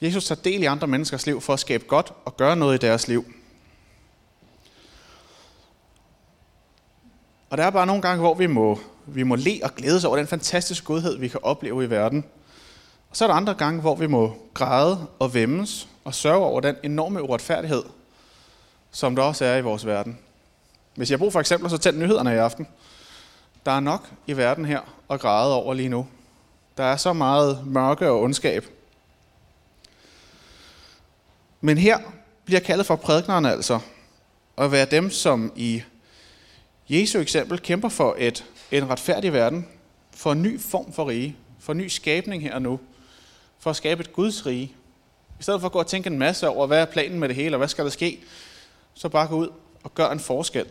Jesus 0.00 0.24
tager 0.26 0.40
del 0.40 0.62
i 0.62 0.66
andre 0.66 0.86
menneskers 0.86 1.26
liv 1.26 1.40
for 1.40 1.52
at 1.52 1.60
skabe 1.60 1.84
godt 1.84 2.12
og 2.24 2.36
gøre 2.36 2.56
noget 2.56 2.74
i 2.74 2.86
deres 2.86 3.08
liv. 3.08 3.24
Og 7.50 7.58
der 7.58 7.64
er 7.64 7.70
bare 7.70 7.86
nogle 7.86 8.02
gange, 8.02 8.20
hvor 8.20 8.34
vi 8.34 8.46
må, 8.46 8.78
vi 9.06 9.22
må 9.22 9.34
le 9.34 9.60
og 9.62 9.74
glæde 9.74 9.96
os 9.96 10.04
over 10.04 10.16
den 10.16 10.26
fantastiske 10.26 10.86
godhed, 10.86 11.18
vi 11.18 11.28
kan 11.28 11.40
opleve 11.42 11.84
i 11.84 11.90
verden. 11.90 12.24
Og 13.10 13.16
så 13.16 13.24
er 13.24 13.28
der 13.28 13.34
andre 13.34 13.54
gange, 13.54 13.80
hvor 13.80 13.94
vi 13.94 14.06
må 14.06 14.36
græde 14.54 15.06
og 15.18 15.34
vemmes 15.34 15.88
og 16.04 16.14
sørge 16.14 16.44
over 16.44 16.60
den 16.60 16.76
enorme 16.82 17.22
uretfærdighed, 17.22 17.82
som 18.90 19.16
der 19.16 19.22
også 19.22 19.44
er 19.44 19.56
i 19.56 19.62
vores 19.62 19.86
verden. 19.86 20.18
Hvis 20.94 21.10
jeg 21.10 21.18
bruger 21.18 21.30
for 21.30 21.40
eksempel, 21.40 21.70
så 21.70 21.78
tænd 21.78 21.98
nyhederne 21.98 22.34
i 22.34 22.36
aften. 22.36 22.66
Der 23.66 23.72
er 23.72 23.80
nok 23.80 24.10
i 24.26 24.36
verden 24.36 24.64
her 24.64 24.80
at 25.10 25.20
græde 25.20 25.54
over 25.54 25.74
lige 25.74 25.88
nu. 25.88 26.06
Der 26.76 26.84
er 26.84 26.96
så 26.96 27.12
meget 27.12 27.66
mørke 27.66 28.08
og 28.08 28.20
ondskab. 28.22 28.66
Men 31.60 31.78
her 31.78 31.98
bliver 32.44 32.60
kaldet 32.60 32.86
for 32.86 32.96
prædiknerne 32.96 33.52
altså 33.52 33.80
at 34.58 34.72
være 34.72 34.84
dem, 34.84 35.10
som 35.10 35.52
i 35.56 35.82
Jesu 36.88 37.18
eksempel 37.18 37.58
kæmper 37.58 37.88
for 37.88 38.14
et, 38.18 38.44
en 38.70 38.88
retfærdig 38.90 39.32
verden, 39.32 39.68
for 40.10 40.32
en 40.32 40.42
ny 40.42 40.60
form 40.60 40.92
for 40.92 41.08
rige, 41.08 41.36
for 41.58 41.72
en 41.72 41.78
ny 41.78 41.88
skabning 41.88 42.42
her 42.42 42.54
og 42.54 42.62
nu, 42.62 42.80
for 43.58 43.70
at 43.70 43.76
skabe 43.76 44.00
et 44.00 44.12
Guds 44.12 44.46
rige. 44.46 44.72
I 45.40 45.42
stedet 45.42 45.60
for 45.60 45.66
at 45.66 45.72
gå 45.72 45.78
og 45.78 45.86
tænke 45.86 46.06
en 46.06 46.18
masse 46.18 46.48
over, 46.48 46.66
hvad 46.66 46.80
er 46.80 46.84
planen 46.84 47.18
med 47.20 47.28
det 47.28 47.36
hele, 47.36 47.56
og 47.56 47.58
hvad 47.58 47.68
skal 47.68 47.84
der 47.84 47.90
ske, 47.90 48.20
så 48.94 49.08
bare 49.08 49.28
gå 49.28 49.36
ud 49.36 49.48
og 49.82 49.94
gør 49.94 50.10
en 50.10 50.20
forskel. 50.20 50.66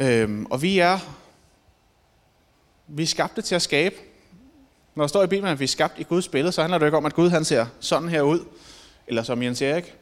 Øhm, 0.00 0.46
og 0.46 0.62
vi 0.62 0.78
er 0.78 0.98
Vi 2.86 3.02
er 3.02 3.06
skabte 3.06 3.42
til 3.42 3.54
at 3.54 3.62
skabe. 3.62 3.96
Når 4.94 5.02
der 5.02 5.08
står 5.08 5.22
i 5.22 5.26
Bibelen, 5.26 5.52
at 5.52 5.60
vi 5.60 5.64
er 5.64 5.68
skabt 5.68 5.98
i 5.98 6.02
Guds 6.02 6.28
billede, 6.28 6.52
så 6.52 6.60
handler 6.60 6.78
det 6.78 6.86
ikke 6.86 6.96
om, 6.96 7.06
at 7.06 7.14
Gud 7.14 7.30
han 7.30 7.44
ser 7.44 7.66
sådan 7.80 8.08
her 8.08 8.22
ud, 8.22 8.40
eller 9.06 9.22
som 9.22 9.42
Jens 9.42 9.62
Erik, 9.62 9.94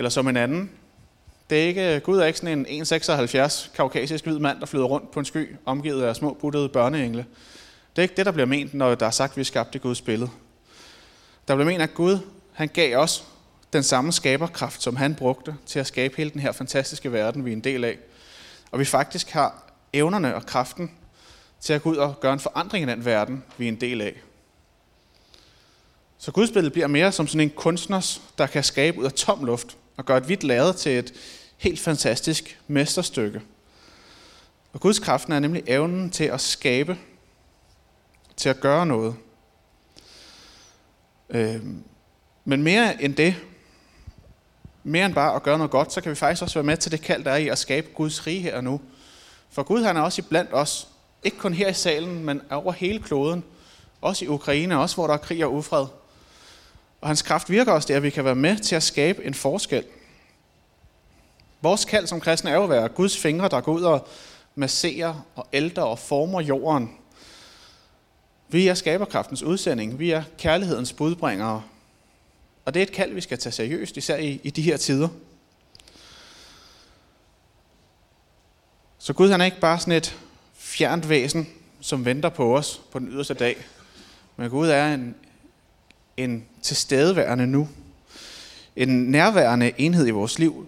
eller 0.00 0.10
som 0.10 0.28
en 0.28 0.36
anden. 0.36 0.70
Det 1.50 1.62
er 1.62 1.66
ikke, 1.66 2.00
Gud 2.00 2.18
er 2.18 2.24
ikke 2.24 2.38
sådan 2.38 2.66
en 2.66 2.82
1,76 2.82 3.76
kaukasisk 3.76 4.24
hvid 4.24 4.38
mand, 4.38 4.60
der 4.60 4.66
flyder 4.66 4.84
rundt 4.84 5.10
på 5.10 5.18
en 5.18 5.24
sky, 5.24 5.56
omgivet 5.66 6.02
af 6.02 6.16
små 6.16 6.34
buttede 6.34 6.68
børneengle. 6.68 7.26
Det 7.96 7.98
er 7.98 8.02
ikke 8.02 8.16
det, 8.16 8.26
der 8.26 8.32
bliver 8.32 8.46
ment, 8.46 8.74
når 8.74 8.94
der 8.94 9.06
er 9.06 9.10
sagt, 9.10 9.30
at 9.30 9.36
vi 9.36 9.44
skabte 9.44 9.78
Guds 9.78 10.00
billede. 10.00 10.30
Der 11.48 11.54
bliver 11.54 11.70
ment, 11.70 11.82
at 11.82 11.94
Gud 11.94 12.18
han 12.52 12.68
gav 12.68 12.96
os 12.96 13.24
den 13.72 13.82
samme 13.82 14.12
skaberkraft, 14.12 14.82
som 14.82 14.96
han 14.96 15.14
brugte 15.14 15.56
til 15.66 15.78
at 15.78 15.86
skabe 15.86 16.16
hele 16.16 16.30
den 16.30 16.40
her 16.40 16.52
fantastiske 16.52 17.12
verden, 17.12 17.44
vi 17.44 17.50
er 17.50 17.56
en 17.56 17.64
del 17.64 17.84
af. 17.84 17.98
Og 18.70 18.78
vi 18.78 18.84
faktisk 18.84 19.30
har 19.30 19.72
evnerne 19.92 20.34
og 20.34 20.46
kraften 20.46 20.90
til 21.60 21.72
at 21.72 21.82
gå 21.82 21.90
ud 21.90 21.96
og 21.96 22.20
gøre 22.20 22.32
en 22.32 22.40
forandring 22.40 22.88
i 22.88 22.92
den 22.92 23.04
verden, 23.04 23.44
vi 23.58 23.64
er 23.64 23.68
en 23.68 23.80
del 23.80 24.00
af. 24.00 24.14
Så 26.18 26.32
Guds 26.32 26.50
billede 26.50 26.72
bliver 26.72 26.86
mere 26.86 27.12
som 27.12 27.26
sådan 27.26 27.40
en 27.40 27.50
kunstners, 27.50 28.22
der 28.38 28.46
kan 28.46 28.64
skabe 28.64 28.98
ud 28.98 29.04
af 29.04 29.12
tom 29.12 29.44
luft 29.44 29.76
og 30.00 30.06
gør 30.06 30.16
et 30.16 30.24
hvidt 30.24 30.44
lade 30.44 30.72
til 30.72 30.98
et 30.98 31.14
helt 31.56 31.80
fantastisk 31.80 32.60
mesterstykke. 32.66 33.40
Og 34.72 34.80
Guds 34.80 34.98
kraften 34.98 35.32
er 35.32 35.40
nemlig 35.40 35.62
evnen 35.66 36.10
til 36.10 36.24
at 36.24 36.40
skabe, 36.40 36.98
til 38.36 38.48
at 38.48 38.60
gøre 38.60 38.86
noget. 38.86 39.14
Øhm, 41.30 41.84
men 42.44 42.62
mere 42.62 43.02
end 43.02 43.14
det, 43.14 43.36
mere 44.84 45.06
end 45.06 45.14
bare 45.14 45.34
at 45.34 45.42
gøre 45.42 45.58
noget 45.58 45.70
godt, 45.70 45.92
så 45.92 46.00
kan 46.00 46.10
vi 46.10 46.16
faktisk 46.16 46.42
også 46.42 46.54
være 46.54 46.64
med 46.64 46.76
til 46.76 46.92
det 46.92 47.00
kald, 47.00 47.24
der 47.24 47.30
er 47.30 47.36
i 47.36 47.48
at 47.48 47.58
skabe 47.58 47.88
Guds 47.94 48.26
rige 48.26 48.40
her 48.40 48.56
og 48.56 48.64
nu. 48.64 48.80
For 49.50 49.62
Gud 49.62 49.82
han 49.82 49.96
er 49.96 50.00
også 50.00 50.22
blandt 50.22 50.50
os, 50.52 50.88
ikke 51.22 51.38
kun 51.38 51.54
her 51.54 51.68
i 51.68 51.74
salen, 51.74 52.24
men 52.24 52.42
over 52.50 52.72
hele 52.72 53.02
kloden. 53.02 53.44
Også 54.00 54.24
i 54.24 54.28
Ukraine, 54.28 54.78
også 54.78 54.96
hvor 54.96 55.06
der 55.06 55.14
er 55.14 55.18
krig 55.18 55.44
og 55.44 55.54
ufred. 55.54 55.86
Og 57.00 57.08
hans 57.08 57.22
kraft 57.22 57.50
virker 57.50 57.72
også 57.72 57.88
der, 57.88 57.96
at 57.96 58.02
vi 58.02 58.10
kan 58.10 58.24
være 58.24 58.34
med 58.34 58.58
til 58.58 58.76
at 58.76 58.82
skabe 58.82 59.24
en 59.24 59.34
forskel. 59.34 59.84
Vores 61.60 61.84
kald 61.84 62.06
som 62.06 62.20
kristne 62.20 62.50
er 62.50 62.54
jo 62.54 62.62
at 62.62 62.70
være 62.70 62.88
Guds 62.88 63.18
fingre, 63.18 63.48
der 63.48 63.60
går 63.60 63.72
ud 63.72 63.82
og 63.82 64.08
masserer 64.54 65.26
og 65.34 65.46
ældre 65.52 65.86
og 65.86 65.98
former 65.98 66.40
jorden. 66.40 66.90
Vi 68.48 68.68
er 68.68 68.74
skaberkraftens 68.74 69.42
udsending. 69.42 69.98
Vi 69.98 70.10
er 70.10 70.22
kærlighedens 70.38 70.92
budbringere. 70.92 71.62
Og 72.64 72.74
det 72.74 72.80
er 72.80 72.86
et 72.86 72.92
kald, 72.92 73.14
vi 73.14 73.20
skal 73.20 73.38
tage 73.38 73.52
seriøst, 73.52 73.96
især 73.96 74.16
i, 74.16 74.40
i 74.42 74.50
de 74.50 74.62
her 74.62 74.76
tider. 74.76 75.08
Så 78.98 79.12
Gud 79.12 79.30
han 79.30 79.40
er 79.40 79.44
ikke 79.44 79.60
bare 79.60 79.78
sådan 79.78 79.92
et 79.92 80.16
fjernt 80.54 81.08
væsen, 81.08 81.48
som 81.80 82.04
venter 82.04 82.28
på 82.28 82.56
os 82.56 82.80
på 82.92 82.98
den 82.98 83.08
yderste 83.08 83.34
dag. 83.34 83.56
Men 84.36 84.50
Gud 84.50 84.68
er 84.68 84.94
en, 84.94 85.14
en 86.24 86.46
tilstedeværende 86.62 87.46
nu. 87.46 87.68
En 88.76 88.88
nærværende 88.88 89.72
enhed 89.78 90.06
i 90.06 90.10
vores 90.10 90.38
liv, 90.38 90.66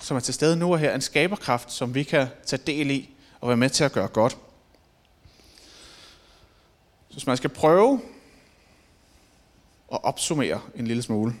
som 0.00 0.16
er 0.16 0.20
til 0.20 0.34
stede 0.34 0.56
nu 0.56 0.72
og 0.72 0.78
her. 0.78 0.94
En 0.94 1.00
skaberkraft, 1.00 1.72
som 1.72 1.94
vi 1.94 2.02
kan 2.02 2.26
tage 2.46 2.62
del 2.66 2.90
i 2.90 3.10
og 3.40 3.48
være 3.48 3.56
med 3.56 3.70
til 3.70 3.84
at 3.84 3.92
gøre 3.92 4.08
godt. 4.08 4.32
Så 7.08 7.14
hvis 7.14 7.26
man 7.26 7.36
skal 7.36 7.50
prøve 7.50 8.00
at 9.92 10.04
opsummere 10.04 10.60
en 10.74 10.86
lille 10.86 11.02
smule, 11.02 11.34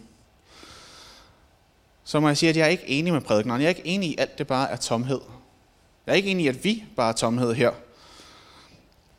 så 2.04 2.20
må 2.20 2.28
jeg 2.28 2.36
sige, 2.36 2.50
at 2.50 2.56
jeg 2.56 2.64
er 2.64 2.68
ikke 2.68 2.88
enig 2.88 3.12
med 3.12 3.20
prædikneren. 3.20 3.60
Jeg 3.60 3.66
er 3.66 3.74
ikke 3.76 3.86
enig 3.86 4.10
i, 4.10 4.14
at 4.14 4.20
alt 4.20 4.38
det 4.38 4.46
bare 4.46 4.70
er 4.70 4.76
tomhed. 4.76 5.20
Jeg 6.06 6.12
er 6.12 6.16
ikke 6.16 6.30
enig 6.30 6.44
i, 6.44 6.48
at 6.48 6.64
vi 6.64 6.84
bare 6.96 7.08
er 7.08 7.16
tomhed 7.16 7.54
her. 7.54 7.72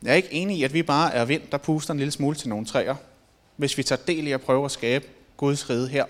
Jeg 0.02 0.10
er 0.10 0.16
ikke 0.16 0.32
enig 0.32 0.58
i, 0.58 0.62
at 0.62 0.72
vi 0.72 0.82
bare 0.82 1.14
er 1.14 1.24
vind, 1.24 1.42
der 1.52 1.58
puster 1.58 1.92
en 1.92 1.98
lille 1.98 2.12
smule 2.12 2.36
til 2.36 2.48
nogle 2.48 2.66
træer, 2.66 2.94
hvis 3.56 3.78
vi 3.78 3.82
tager 3.82 4.02
del 4.06 4.26
i 4.26 4.32
at 4.32 4.40
prøve 4.40 4.64
at 4.64 4.70
skabe 4.70 5.06
Guds 5.36 5.70
rige 5.70 5.88
her 5.88 6.04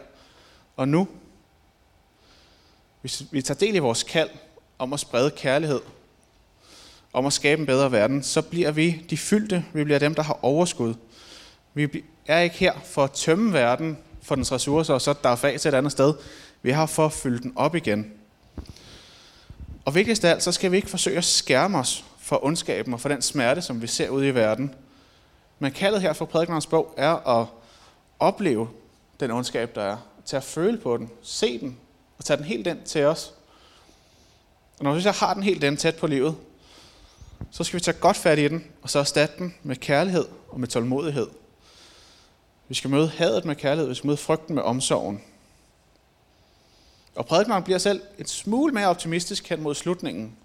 og 0.77 0.89
nu. 0.89 1.09
Hvis 3.01 3.23
vi 3.31 3.43
tager 3.43 3.59
del 3.59 3.75
i 3.75 3.79
vores 3.79 4.03
kald 4.03 4.31
om 4.79 4.93
at 4.93 5.01
sprede 5.01 5.31
kærlighed, 5.31 5.81
om 7.13 7.27
at 7.27 7.33
skabe 7.33 7.61
en 7.61 7.67
bedre 7.67 7.93
verden, 7.93 8.23
så 8.23 8.43
bliver 8.43 8.71
vi 8.71 9.05
de 9.11 9.17
fyldte. 9.17 9.65
Vi 9.73 9.85
bliver 9.85 9.99
dem, 9.99 10.15
der 10.15 10.23
har 10.23 10.39
overskud. 10.43 10.95
Vi 11.75 12.03
er 12.27 12.41
ikke 12.41 12.57
her 12.57 12.73
for 12.85 13.05
at 13.05 13.13
tømme 13.13 13.53
verden 13.53 13.99
for 14.23 14.35
dens 14.35 14.53
ressourcer, 14.53 14.95
og 14.95 15.01
så 15.01 15.15
der 15.23 15.29
er 15.29 15.37
fag 15.37 15.61
til 15.61 15.69
et 15.69 15.75
andet 15.75 15.93
sted. 15.93 16.15
Vi 16.63 16.71
er 16.71 16.75
her 16.75 16.87
for 16.87 17.07
at 17.07 17.13
fylde 17.13 17.43
den 17.43 17.53
op 17.57 17.75
igen. 17.75 18.13
Og 19.85 19.95
vigtigst 19.95 20.25
af 20.25 20.31
alt, 20.31 20.43
så 20.43 20.53
skal 20.53 20.73
vi 20.73 20.77
ikke 20.77 20.91
forsøge 20.91 21.17
at 21.17 21.25
skærme 21.25 21.79
os 21.79 22.05
for 22.21 22.45
ondskaben 22.45 22.95
og 22.95 23.01
for 23.01 23.09
den 23.09 23.23
smerte, 23.23 23.63
som 23.63 23.83
vi 23.83 23.87
ser 23.87 24.09
ude 24.09 24.29
i 24.29 24.35
verden. 24.35 24.75
Men 25.59 25.73
kaldet 25.73 26.03
her 26.03 26.13
for 26.13 26.25
prædikernes 26.25 26.67
bog 26.67 26.95
er 26.97 27.41
at 27.41 27.47
opleve 28.19 28.69
den 29.21 29.31
ondskab, 29.31 29.75
der 29.75 29.83
er. 29.83 29.97
Til 30.25 30.37
at 30.37 30.45
føle 30.45 30.79
på 30.79 30.97
den, 30.97 31.11
se 31.23 31.59
den, 31.61 31.79
og 32.19 32.25
tage 32.25 32.37
den 32.37 32.45
helt 32.45 32.67
ind 32.67 32.83
til 32.83 33.05
os. 33.05 33.35
Og 34.79 34.85
når 34.85 34.95
vi 34.95 35.01
så 35.01 35.11
har 35.11 35.35
den 35.35 35.43
helt 35.43 35.65
ind 35.65 35.77
tæt 35.77 35.97
på 35.97 36.07
livet, 36.07 36.37
så 37.51 37.65
skal 37.65 37.79
vi 37.79 37.81
tage 37.81 37.99
godt 37.99 38.17
fat 38.17 38.39
i 38.39 38.49
den, 38.49 38.65
og 38.83 38.91
så 38.91 38.99
erstatte 38.99 39.39
den 39.39 39.55
med 39.63 39.77
kærlighed 39.77 40.25
og 40.49 40.61
med 40.61 40.69
tålmodighed. 40.69 41.27
Vi 42.69 42.75
skal 42.75 42.91
møde 42.91 43.09
hadet 43.09 43.45
med 43.45 43.57
kærlighed, 43.57 43.89
vi 43.89 43.95
skal 43.95 44.07
møde 44.07 44.17
frygten 44.17 44.55
med 44.55 44.63
omsorgen. 44.63 45.23
Og 47.15 47.27
prædikeren 47.27 47.63
bliver 47.63 47.79
selv 47.79 48.03
et 48.19 48.31
smule 48.31 48.73
mere 48.73 48.87
optimistisk 48.87 49.49
hen 49.49 49.63
mod 49.63 49.75
slutningen. 49.75 50.37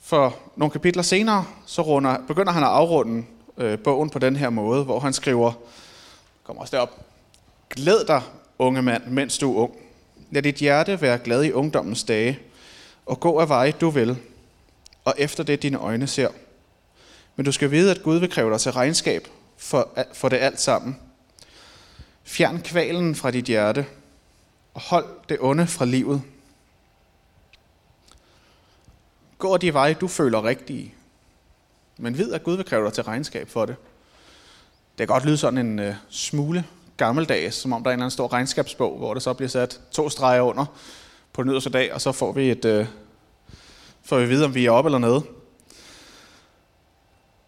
For 0.00 0.36
nogle 0.56 0.72
kapitler 0.72 1.02
senere, 1.02 1.46
så 1.66 1.82
runder, 1.82 2.26
begynder 2.26 2.52
han 2.52 2.62
at 2.62 2.68
afrunde 2.68 3.24
øh, 3.58 3.78
bogen 3.78 4.10
på 4.10 4.18
den 4.18 4.36
her 4.36 4.50
måde, 4.50 4.84
hvor 4.84 5.00
han 5.00 5.12
skriver, 5.12 5.52
kom 6.44 6.58
også 6.58 6.76
derop, 6.76 7.00
Glæd 7.70 8.04
dig, 8.06 8.22
unge 8.58 8.82
mand, 8.82 9.06
mens 9.06 9.38
du 9.38 9.56
er 9.56 9.62
ung. 9.62 9.76
Lad 10.30 10.42
dit 10.42 10.54
hjerte 10.54 11.00
være 11.00 11.18
glad 11.18 11.44
i 11.44 11.52
ungdommens 11.52 12.04
dage, 12.04 12.38
og 13.06 13.20
gå 13.20 13.38
af 13.38 13.48
veje, 13.48 13.72
du 13.72 13.90
vil, 13.90 14.18
og 15.04 15.14
efter 15.18 15.44
det 15.44 15.62
dine 15.62 15.78
øjne 15.78 16.06
ser. 16.06 16.28
Men 17.36 17.46
du 17.46 17.52
skal 17.52 17.70
vide, 17.70 17.90
at 17.90 18.02
Gud 18.02 18.18
vil 18.18 18.30
kræve 18.30 18.50
dig 18.50 18.60
til 18.60 18.72
regnskab 18.72 19.28
for, 19.56 19.98
for 20.12 20.28
det 20.28 20.36
alt 20.36 20.60
sammen. 20.60 21.00
Fjern 22.24 22.62
kvalen 22.62 23.14
fra 23.14 23.30
dit 23.30 23.44
hjerte, 23.44 23.86
og 24.74 24.80
hold 24.80 25.06
det 25.28 25.38
onde 25.40 25.66
fra 25.66 25.84
livet. 25.84 26.22
Gå 29.38 29.56
de 29.56 29.74
veje, 29.74 29.94
du 29.94 30.08
føler 30.08 30.44
rigtige, 30.44 30.94
men 31.98 32.18
vid, 32.18 32.32
at 32.32 32.44
Gud 32.44 32.56
vil 32.56 32.64
kræve 32.64 32.84
dig 32.84 32.92
til 32.92 33.02
regnskab 33.04 33.48
for 33.48 33.66
det. 33.66 33.76
Det 34.98 35.08
kan 35.08 35.14
godt 35.14 35.24
lyde 35.24 35.36
sådan 35.36 35.58
en 35.58 35.78
øh, 35.78 35.94
smule 36.10 36.64
gammeldags, 36.96 37.56
som 37.56 37.72
om 37.72 37.82
der 37.82 37.90
er 37.90 37.92
en 37.92 37.98
eller 37.98 38.04
anden 38.04 38.10
stor 38.10 38.32
regnskabsbog, 38.32 38.98
hvor 38.98 39.14
det 39.14 39.22
så 39.22 39.32
bliver 39.32 39.48
sat 39.48 39.80
to 39.90 40.08
streger 40.08 40.42
under 40.42 40.64
på 41.32 41.42
den 41.42 41.50
yderste 41.50 41.70
dag, 41.70 41.94
og 41.94 42.00
så 42.00 42.12
får 42.12 42.32
vi 42.32 42.50
et, 42.50 42.64
øh, 42.64 42.86
får 44.04 44.18
vi 44.18 44.26
vide, 44.26 44.44
om 44.44 44.54
vi 44.54 44.66
er 44.66 44.70
oppe 44.70 44.88
eller 44.88 44.98
nede. 44.98 45.22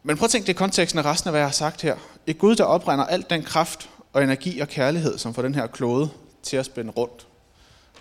Men 0.03 0.17
prøv 0.17 0.25
at 0.25 0.31
tænke 0.31 0.47
det 0.47 0.53
i 0.53 0.57
konteksten 0.57 0.99
af 0.99 1.05
resten 1.05 1.29
af, 1.29 1.33
hvad 1.33 1.41
jeg 1.41 1.47
har 1.47 1.53
sagt 1.53 1.83
her. 1.83 1.97
Et 2.27 2.39
Gud, 2.39 2.57
der 2.57 2.65
oprinder 2.65 3.05
alt 3.05 3.31
den 3.31 3.43
kraft 3.43 3.91
og 4.13 4.23
energi 4.23 4.61
og 4.61 4.69
kærlighed, 4.69 5.19
som 5.19 5.35
får 5.35 5.43
den 5.43 5.55
her 5.55 5.67
klode 5.67 6.09
til 6.43 6.57
at 6.57 6.67
spænde 6.67 6.91
rundt. 6.91 7.27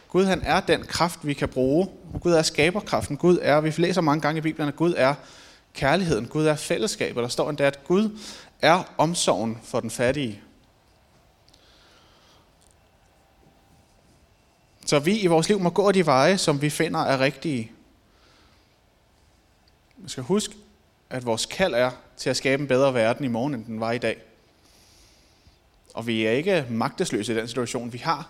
Gud 0.10 0.25
han 0.25 0.42
er 0.44 0.60
den 0.60 0.84
kraft, 0.84 1.20
vi 1.24 1.34
kan 1.34 1.50
bruge. 1.50 1.88
Gud 2.22 2.32
er 2.32 2.42
skaberkraften. 2.42 3.18
Gud 3.18 3.40
er, 3.42 3.62
vi 3.62 3.74
læser 3.78 4.02
mange 4.02 4.22
gange 4.22 4.38
i 4.38 4.42
Bibelen, 4.42 4.68
at 4.68 4.75
Gud 4.75 4.94
er 4.98 5.16
kærligheden. 5.75 6.27
Gud 6.27 6.46
er 6.46 6.55
fællesskabet. 6.55 7.24
Der 7.24 7.29
står 7.29 7.50
endda, 7.50 7.63
at 7.63 7.84
Gud 7.84 8.20
er 8.62 8.84
omsorgen 8.98 9.60
for 9.63 9.79
den 9.79 9.91
fattige. 9.91 10.41
Så 14.86 15.00
vi 15.00 15.20
i 15.20 15.27
vores 15.27 15.48
liv 15.50 15.60
må 15.60 15.70
gå 15.70 15.91
de 15.91 16.05
veje, 16.05 16.38
som 16.38 16.62
vi 16.62 16.70
finder 16.70 17.00
er 17.00 17.20
rigtige. 17.20 17.72
Vi 19.98 20.10
skal 20.10 20.24
huske, 20.24 20.55
at 21.10 21.25
vores 21.25 21.46
kald 21.46 21.74
er 21.74 21.91
til 22.17 22.29
at 22.29 22.38
skabe 22.38 22.62
en 22.62 22.67
bedre 22.67 22.94
verden 22.94 23.25
i 23.25 23.27
morgen, 23.27 23.53
end 23.53 23.65
den 23.65 23.79
var 23.79 23.91
i 23.91 23.98
dag. 23.98 24.17
Og 25.94 26.08
vi 26.08 26.25
er 26.25 26.32
ikke 26.32 26.65
magtesløse 26.70 27.34
i 27.34 27.36
den 27.36 27.48
situation. 27.48 27.94
Vi 27.94 27.98
har 27.98 28.29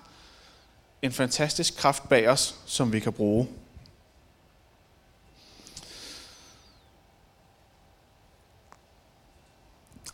en 1.01 1.11
fantastisk 1.11 1.77
kraft 1.77 2.09
bag 2.09 2.29
os, 2.29 2.55
som 2.65 2.93
vi 2.93 2.99
kan 2.99 3.13
bruge. 3.13 3.47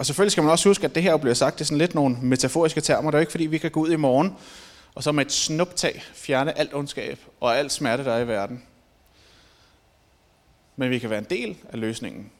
Og 0.01 0.05
selvfølgelig 0.05 0.31
skal 0.31 0.43
man 0.43 0.51
også 0.51 0.70
huske, 0.70 0.86
at 0.86 0.96
det 0.96 1.03
her 1.03 1.17
bliver 1.17 1.34
sagt, 1.34 1.55
det 1.55 1.62
er 1.62 1.65
sådan 1.65 1.77
lidt 1.77 1.96
nogle 1.96 2.17
metaforiske 2.22 2.81
termer. 2.81 3.12
Det 3.12 3.15
er 3.15 3.20
jo 3.20 3.22
ikke, 3.22 3.31
fordi 3.31 3.46
vi 3.46 3.58
kan 3.58 3.72
gå 3.72 3.79
ud 3.79 3.91
i 3.91 3.96
morgen, 3.96 4.36
og 4.96 5.03
så 5.03 5.12
med 5.12 5.25
et 5.25 5.31
snuptag 5.31 6.03
fjerne 6.13 6.58
alt 6.58 6.74
ondskab 6.74 7.20
og 7.39 7.58
alt 7.58 7.72
smerte, 7.72 8.03
der 8.03 8.12
er 8.12 8.20
i 8.20 8.27
verden. 8.27 8.63
Men 10.75 10.89
vi 10.89 11.00
kan 11.00 11.10
være 11.10 11.20
en 11.20 11.27
del 11.29 11.58
af 11.70 11.79
løsningen. 11.79 12.31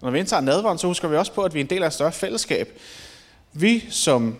Når 0.00 0.10
vi 0.10 0.18
indtager 0.18 0.40
nadvånd, 0.40 0.78
så 0.78 0.86
husker 0.86 1.08
vi 1.08 1.16
også 1.16 1.32
på, 1.32 1.42
at 1.42 1.54
vi 1.54 1.60
er 1.60 1.64
en 1.64 1.70
del 1.70 1.82
af 1.82 1.86
et 1.86 1.92
større 1.92 2.12
fællesskab. 2.12 2.78
Vi 3.52 3.84
som 3.90 4.36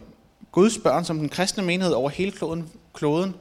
Guds 0.53 0.79
børn, 0.79 1.05
som 1.05 1.19
den 1.19 1.29
kristne 1.29 1.63
menighed 1.63 1.95
over 1.95 2.11
hele 2.11 2.33
kloden, 2.33 2.71
kloden, 2.95 3.35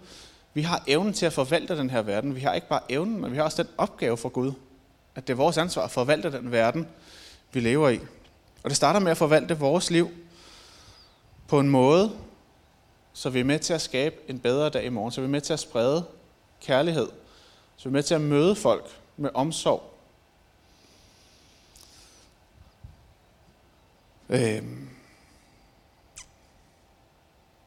vi 0.53 0.61
har 0.61 0.83
evnen 0.87 1.13
til 1.13 1.25
at 1.25 1.33
forvalte 1.33 1.77
den 1.77 1.89
her 1.89 2.01
verden. 2.01 2.35
Vi 2.35 2.41
har 2.41 2.53
ikke 2.53 2.67
bare 2.67 2.81
evnen, 2.89 3.21
men 3.21 3.31
vi 3.31 3.37
har 3.37 3.43
også 3.43 3.63
den 3.63 3.71
opgave 3.77 4.17
for 4.17 4.29
Gud, 4.29 4.53
at 5.15 5.27
det 5.27 5.33
er 5.33 5.37
vores 5.37 5.57
ansvar 5.57 5.83
at 5.83 5.91
forvalte 5.91 6.31
den 6.31 6.51
verden 6.51 6.87
vi 7.53 7.59
lever 7.59 7.89
i. 7.89 7.99
Og 8.63 8.69
det 8.69 8.77
starter 8.77 8.99
med 8.99 9.11
at 9.11 9.17
forvalte 9.17 9.59
vores 9.59 9.91
liv 9.91 10.11
på 11.47 11.59
en 11.59 11.69
måde, 11.69 12.11
så 13.13 13.29
vi 13.29 13.39
er 13.39 13.43
med 13.43 13.59
til 13.59 13.73
at 13.73 13.81
skabe 13.81 14.15
en 14.27 14.39
bedre 14.39 14.69
dag 14.69 14.85
i 14.85 14.89
morgen, 14.89 15.11
så 15.11 15.21
vi 15.21 15.25
er 15.25 15.31
med 15.31 15.41
til 15.41 15.53
at 15.53 15.59
sprede 15.59 16.05
kærlighed, 16.61 17.09
så 17.77 17.89
vi 17.89 17.91
er 17.91 17.93
med 17.93 18.03
til 18.03 18.15
at 18.15 18.21
møde 18.21 18.55
folk 18.55 18.85
med 19.17 19.29
omsorg. 19.33 19.83
Øhm. 24.29 24.89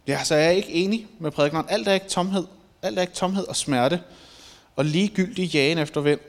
Ja, 0.06 0.24
så 0.24 0.34
er 0.34 0.38
jeg 0.38 0.54
ikke 0.54 0.72
enig 0.72 1.06
med 1.18 1.30
prædikeren. 1.30 1.66
Alt 1.68 1.88
er 1.88 1.92
ikke 1.92 2.08
tomhed. 2.08 2.46
Alt 2.82 2.98
er 2.98 3.02
ikke 3.02 3.14
tomhed 3.14 3.48
og 3.48 3.56
smerte 3.56 4.02
og 4.76 4.84
ligegyldig 4.84 5.54
jagen 5.54 5.78
efter 5.78 6.00
vind. 6.00 6.20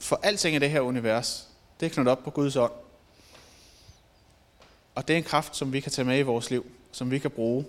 For 0.00 0.20
alting 0.22 0.56
i 0.56 0.58
det 0.58 0.70
her 0.70 0.80
univers, 0.80 1.48
det 1.80 1.86
er 1.86 1.90
knyttet 1.90 2.12
op 2.12 2.24
på 2.24 2.30
Guds 2.30 2.56
ånd. 2.56 2.72
Og 4.98 5.08
det 5.08 5.14
er 5.14 5.18
en 5.18 5.24
kraft, 5.24 5.56
som 5.56 5.72
vi 5.72 5.80
kan 5.80 5.92
tage 5.92 6.04
med 6.04 6.18
i 6.18 6.22
vores 6.22 6.50
liv, 6.50 6.66
som 6.92 7.10
vi 7.10 7.18
kan 7.18 7.30
bruge. 7.30 7.64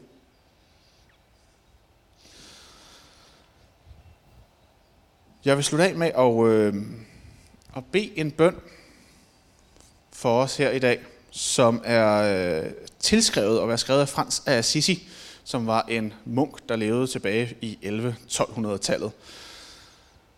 Jeg 5.45 5.55
vil 5.55 5.63
slutte 5.63 5.86
af 5.86 5.95
med 5.95 6.07
at, 6.07 6.48
øh, 6.48 6.75
at 7.75 7.83
bede 7.91 8.17
en 8.17 8.31
bøn 8.31 8.55
for 10.12 10.41
os 10.41 10.57
her 10.57 10.69
i 10.69 10.79
dag, 10.79 11.00
som 11.31 11.81
er 11.86 12.15
øh, 12.63 12.71
tilskrevet 13.00 13.59
og 13.59 13.67
være 13.67 13.77
skrevet 13.77 14.01
af 14.01 14.09
Frans 14.09 14.43
af 14.45 14.57
Assisi, 14.57 15.09
som 15.43 15.67
var 15.67 15.81
en 15.81 16.13
munk, 16.25 16.69
der 16.69 16.75
levede 16.75 17.07
tilbage 17.07 17.57
i 17.62 17.77
11-1200-tallet. 17.83 19.12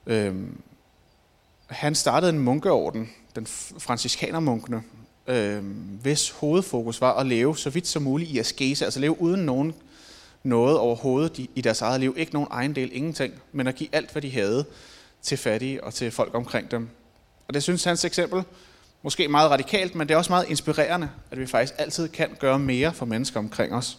Øh, 0.05 0.36
han 1.67 1.95
startede 1.95 2.31
en 2.31 2.39
munkeorden, 2.39 3.10
den 3.36 3.48
franciskanermunkene, 3.79 4.83
øh, 5.31 5.63
hvis 6.01 6.29
hovedfokus 6.29 7.01
var 7.01 7.13
at 7.13 7.25
leve 7.25 7.57
så 7.57 7.69
vidt 7.69 7.88
som 7.88 8.03
muligt 8.03 8.31
i 8.31 8.39
askese, 8.39 8.85
altså 8.85 9.00
leve 9.00 9.21
uden 9.21 9.45
nogen 9.45 9.73
noget 10.43 10.77
overhovedet 10.77 11.39
i, 11.55 11.61
deres 11.61 11.81
eget 11.81 12.00
liv. 12.00 12.15
Ikke 12.17 12.33
nogen 12.33 12.47
ejendel, 12.51 12.89
ingenting, 12.93 13.33
men 13.51 13.67
at 13.67 13.75
give 13.75 13.89
alt, 13.91 14.11
hvad 14.11 14.21
de 14.21 14.31
havde 14.31 14.65
til 15.21 15.38
fattige 15.38 15.83
og 15.83 15.93
til 15.93 16.11
folk 16.11 16.35
omkring 16.35 16.71
dem. 16.71 16.89
Og 17.47 17.53
det 17.53 17.63
synes 17.63 17.83
hans 17.83 18.05
eksempel 18.05 18.43
måske 19.01 19.27
meget 19.27 19.51
radikalt, 19.51 19.95
men 19.95 20.07
det 20.07 20.13
er 20.13 20.17
også 20.17 20.31
meget 20.31 20.50
inspirerende, 20.50 21.09
at 21.31 21.39
vi 21.39 21.45
faktisk 21.45 21.73
altid 21.77 22.09
kan 22.09 22.29
gøre 22.39 22.59
mere 22.59 22.93
for 22.93 23.05
mennesker 23.05 23.39
omkring 23.39 23.73
os. 23.73 23.97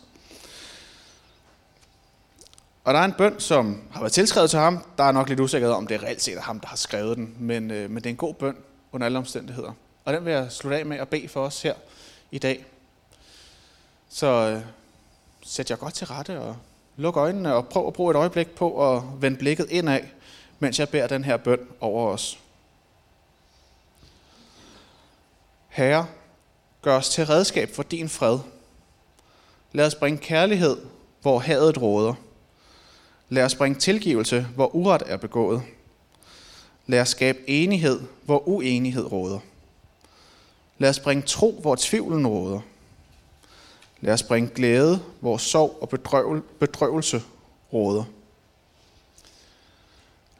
Og 2.84 2.94
der 2.94 3.00
er 3.00 3.04
en 3.04 3.12
bøn, 3.12 3.40
som 3.40 3.82
har 3.90 4.00
været 4.00 4.12
tilskrevet 4.12 4.50
til 4.50 4.58
ham. 4.58 4.84
Der 4.98 5.04
er 5.04 5.12
nok 5.12 5.28
lidt 5.28 5.40
usikkerhed 5.40 5.74
om, 5.74 5.86
det 5.86 5.94
er 5.94 6.02
reelt 6.02 6.22
set 6.22 6.36
er 6.36 6.40
ham, 6.40 6.60
der 6.60 6.68
har 6.68 6.76
skrevet 6.76 7.16
den, 7.16 7.34
men, 7.38 7.70
øh, 7.70 7.90
men 7.90 7.96
det 7.96 8.06
er 8.06 8.10
en 8.10 8.16
god 8.16 8.34
bøn 8.34 8.56
under 8.92 9.06
alle 9.06 9.18
omstændigheder. 9.18 9.72
Og 10.04 10.12
den 10.12 10.24
vil 10.24 10.32
jeg 10.32 10.52
slutte 10.52 10.78
af 10.78 10.86
med 10.86 10.96
at 10.96 11.08
bede 11.08 11.28
for 11.28 11.46
os 11.46 11.62
her 11.62 11.74
i 12.30 12.38
dag. 12.38 12.66
Så 14.08 14.26
øh, 14.26 14.62
sæt 15.42 15.70
jer 15.70 15.76
godt 15.76 15.94
til 15.94 16.06
rette 16.06 16.40
og 16.40 16.56
luk 16.96 17.16
øjnene 17.16 17.54
og 17.54 17.68
prøv 17.68 17.86
at 17.86 17.92
bruge 17.92 18.10
et 18.10 18.16
øjeblik 18.16 18.50
på 18.50 18.94
at 18.94 19.02
vende 19.18 19.38
blikket 19.38 19.70
indad, 19.70 20.00
mens 20.58 20.78
jeg 20.78 20.88
beder 20.88 21.06
den 21.06 21.24
her 21.24 21.36
bøn 21.36 21.68
over 21.80 22.08
os. 22.08 22.38
Herre, 25.68 26.06
gør 26.82 26.96
os 26.96 27.08
til 27.08 27.26
redskab 27.26 27.74
for 27.74 27.82
din 27.82 28.08
fred. 28.08 28.38
Lad 29.72 29.86
os 29.86 29.94
bringe 29.94 30.18
kærlighed, 30.18 30.76
hvor 31.22 31.38
hadet 31.38 31.82
råder. 31.82 32.14
Lad 33.28 33.44
os 33.44 33.54
bringe 33.54 33.78
tilgivelse, 33.78 34.46
hvor 34.54 34.74
uret 34.74 35.02
er 35.06 35.16
begået. 35.16 35.62
Lad 36.86 37.00
os 37.00 37.08
skabe 37.08 37.38
enighed, 37.46 38.00
hvor 38.24 38.48
uenighed 38.48 39.12
råder. 39.12 39.38
Lad 40.78 40.90
os 40.90 41.00
bringe 41.00 41.22
tro, 41.22 41.58
hvor 41.60 41.76
tvivlen 41.78 42.26
råder. 42.26 42.60
Lad 44.00 44.14
os 44.14 44.22
bringe 44.22 44.50
glæde, 44.54 45.02
hvor 45.20 45.36
sorg 45.36 45.78
og 45.80 45.88
bedrøvelse 46.58 47.22
råder. 47.72 48.04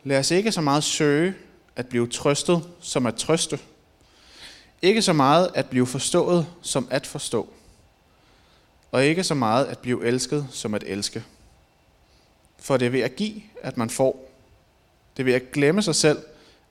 Lad 0.05 0.19
os 0.19 0.31
ikke 0.31 0.53
så 0.53 0.61
meget 0.61 0.85
søge 0.85 1.35
at 1.77 1.89
blive 1.89 2.07
trøstet, 2.07 2.69
som 2.81 3.07
at 3.07 3.15
trøste. 3.15 3.59
Ikke 4.83 5.03
så 5.03 5.13
meget 5.13 5.51
at 5.55 5.67
blive 5.67 5.87
forstået, 5.87 6.47
som 6.63 6.89
at 6.91 7.07
forstå. 7.07 7.49
Og 8.93 9.05
ikke 9.05 9.25
så 9.25 9.35
meget 9.35 9.65
at 9.65 9.79
blive 9.79 10.07
elsket, 10.07 10.49
som 10.51 10.75
at 10.75 10.85
elske. 10.87 11.25
For 12.59 12.77
det 12.77 12.87
er 12.87 12.91
ved 12.91 13.01
at 13.01 13.17
give, 13.17 13.43
at 13.63 13.77
man 13.77 13.91
får. 13.91 14.31
Det 15.17 15.23
er 15.23 15.25
ved 15.25 15.35
at 15.35 15.53
glemme 15.53 15.83
sig 15.83 15.95
selv, 15.95 16.19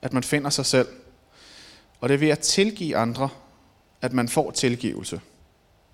at 0.02 0.12
man 0.12 0.22
finder 0.22 0.50
sig 0.50 0.66
selv. 0.66 0.88
Og 2.00 2.08
det 2.08 2.14
er 2.14 2.18
ved 2.18 2.28
at 2.28 2.38
tilgive 2.38 2.96
andre, 2.96 3.28
at 4.02 4.12
man 4.12 4.28
får 4.28 4.50
tilgivelse. 4.50 5.20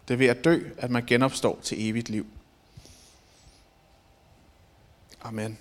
Det 0.09 0.15
er 0.15 0.19
ved 0.19 0.27
at 0.27 0.45
dø, 0.45 0.61
at 0.79 0.91
man 0.91 1.05
genopstår 1.07 1.59
til 1.63 1.89
evigt 1.89 2.09
liv. 2.09 2.27
Amen. 5.23 5.59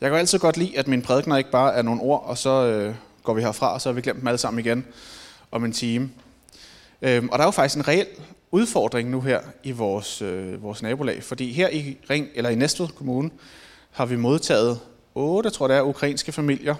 Jeg 0.00 0.10
kan 0.10 0.18
altid 0.18 0.38
godt 0.38 0.56
lide, 0.56 0.78
at 0.78 0.88
mine 0.88 1.02
prædikner 1.02 1.36
ikke 1.36 1.50
bare 1.50 1.74
er 1.74 1.82
nogle 1.82 2.00
ord, 2.00 2.24
og 2.24 2.38
så 2.38 2.66
øh, 2.66 2.94
går 3.22 3.34
vi 3.34 3.42
herfra, 3.42 3.72
og 3.72 3.80
så 3.80 3.88
har 3.88 3.94
vi 3.94 4.00
glemt 4.00 4.18
dem 4.18 4.28
alle 4.28 4.38
sammen 4.38 4.64
igen 4.64 4.86
om 5.50 5.64
en 5.64 5.72
time. 5.72 6.10
Øhm, 7.02 7.28
og 7.28 7.38
der 7.38 7.44
er 7.44 7.46
jo 7.46 7.50
faktisk 7.50 7.76
en 7.76 7.88
reel 7.88 8.06
udfordring 8.50 9.10
nu 9.10 9.20
her 9.20 9.40
i 9.62 9.70
vores, 9.70 10.22
øh, 10.22 10.62
vores 10.62 10.82
nabolag, 10.82 11.22
fordi 11.22 11.52
her 11.52 11.68
i 11.68 11.98
Ring, 12.10 12.28
eller 12.34 12.50
i 12.50 12.54
Næstved 12.54 12.88
Kommune 12.88 13.30
har 13.90 14.06
vi 14.06 14.16
modtaget 14.16 14.80
otte, 15.14 15.50
tror 15.50 15.66
jeg 15.66 15.70
det 15.70 15.76
er, 15.76 15.82
ukrainske 15.82 16.32
familier, 16.32 16.74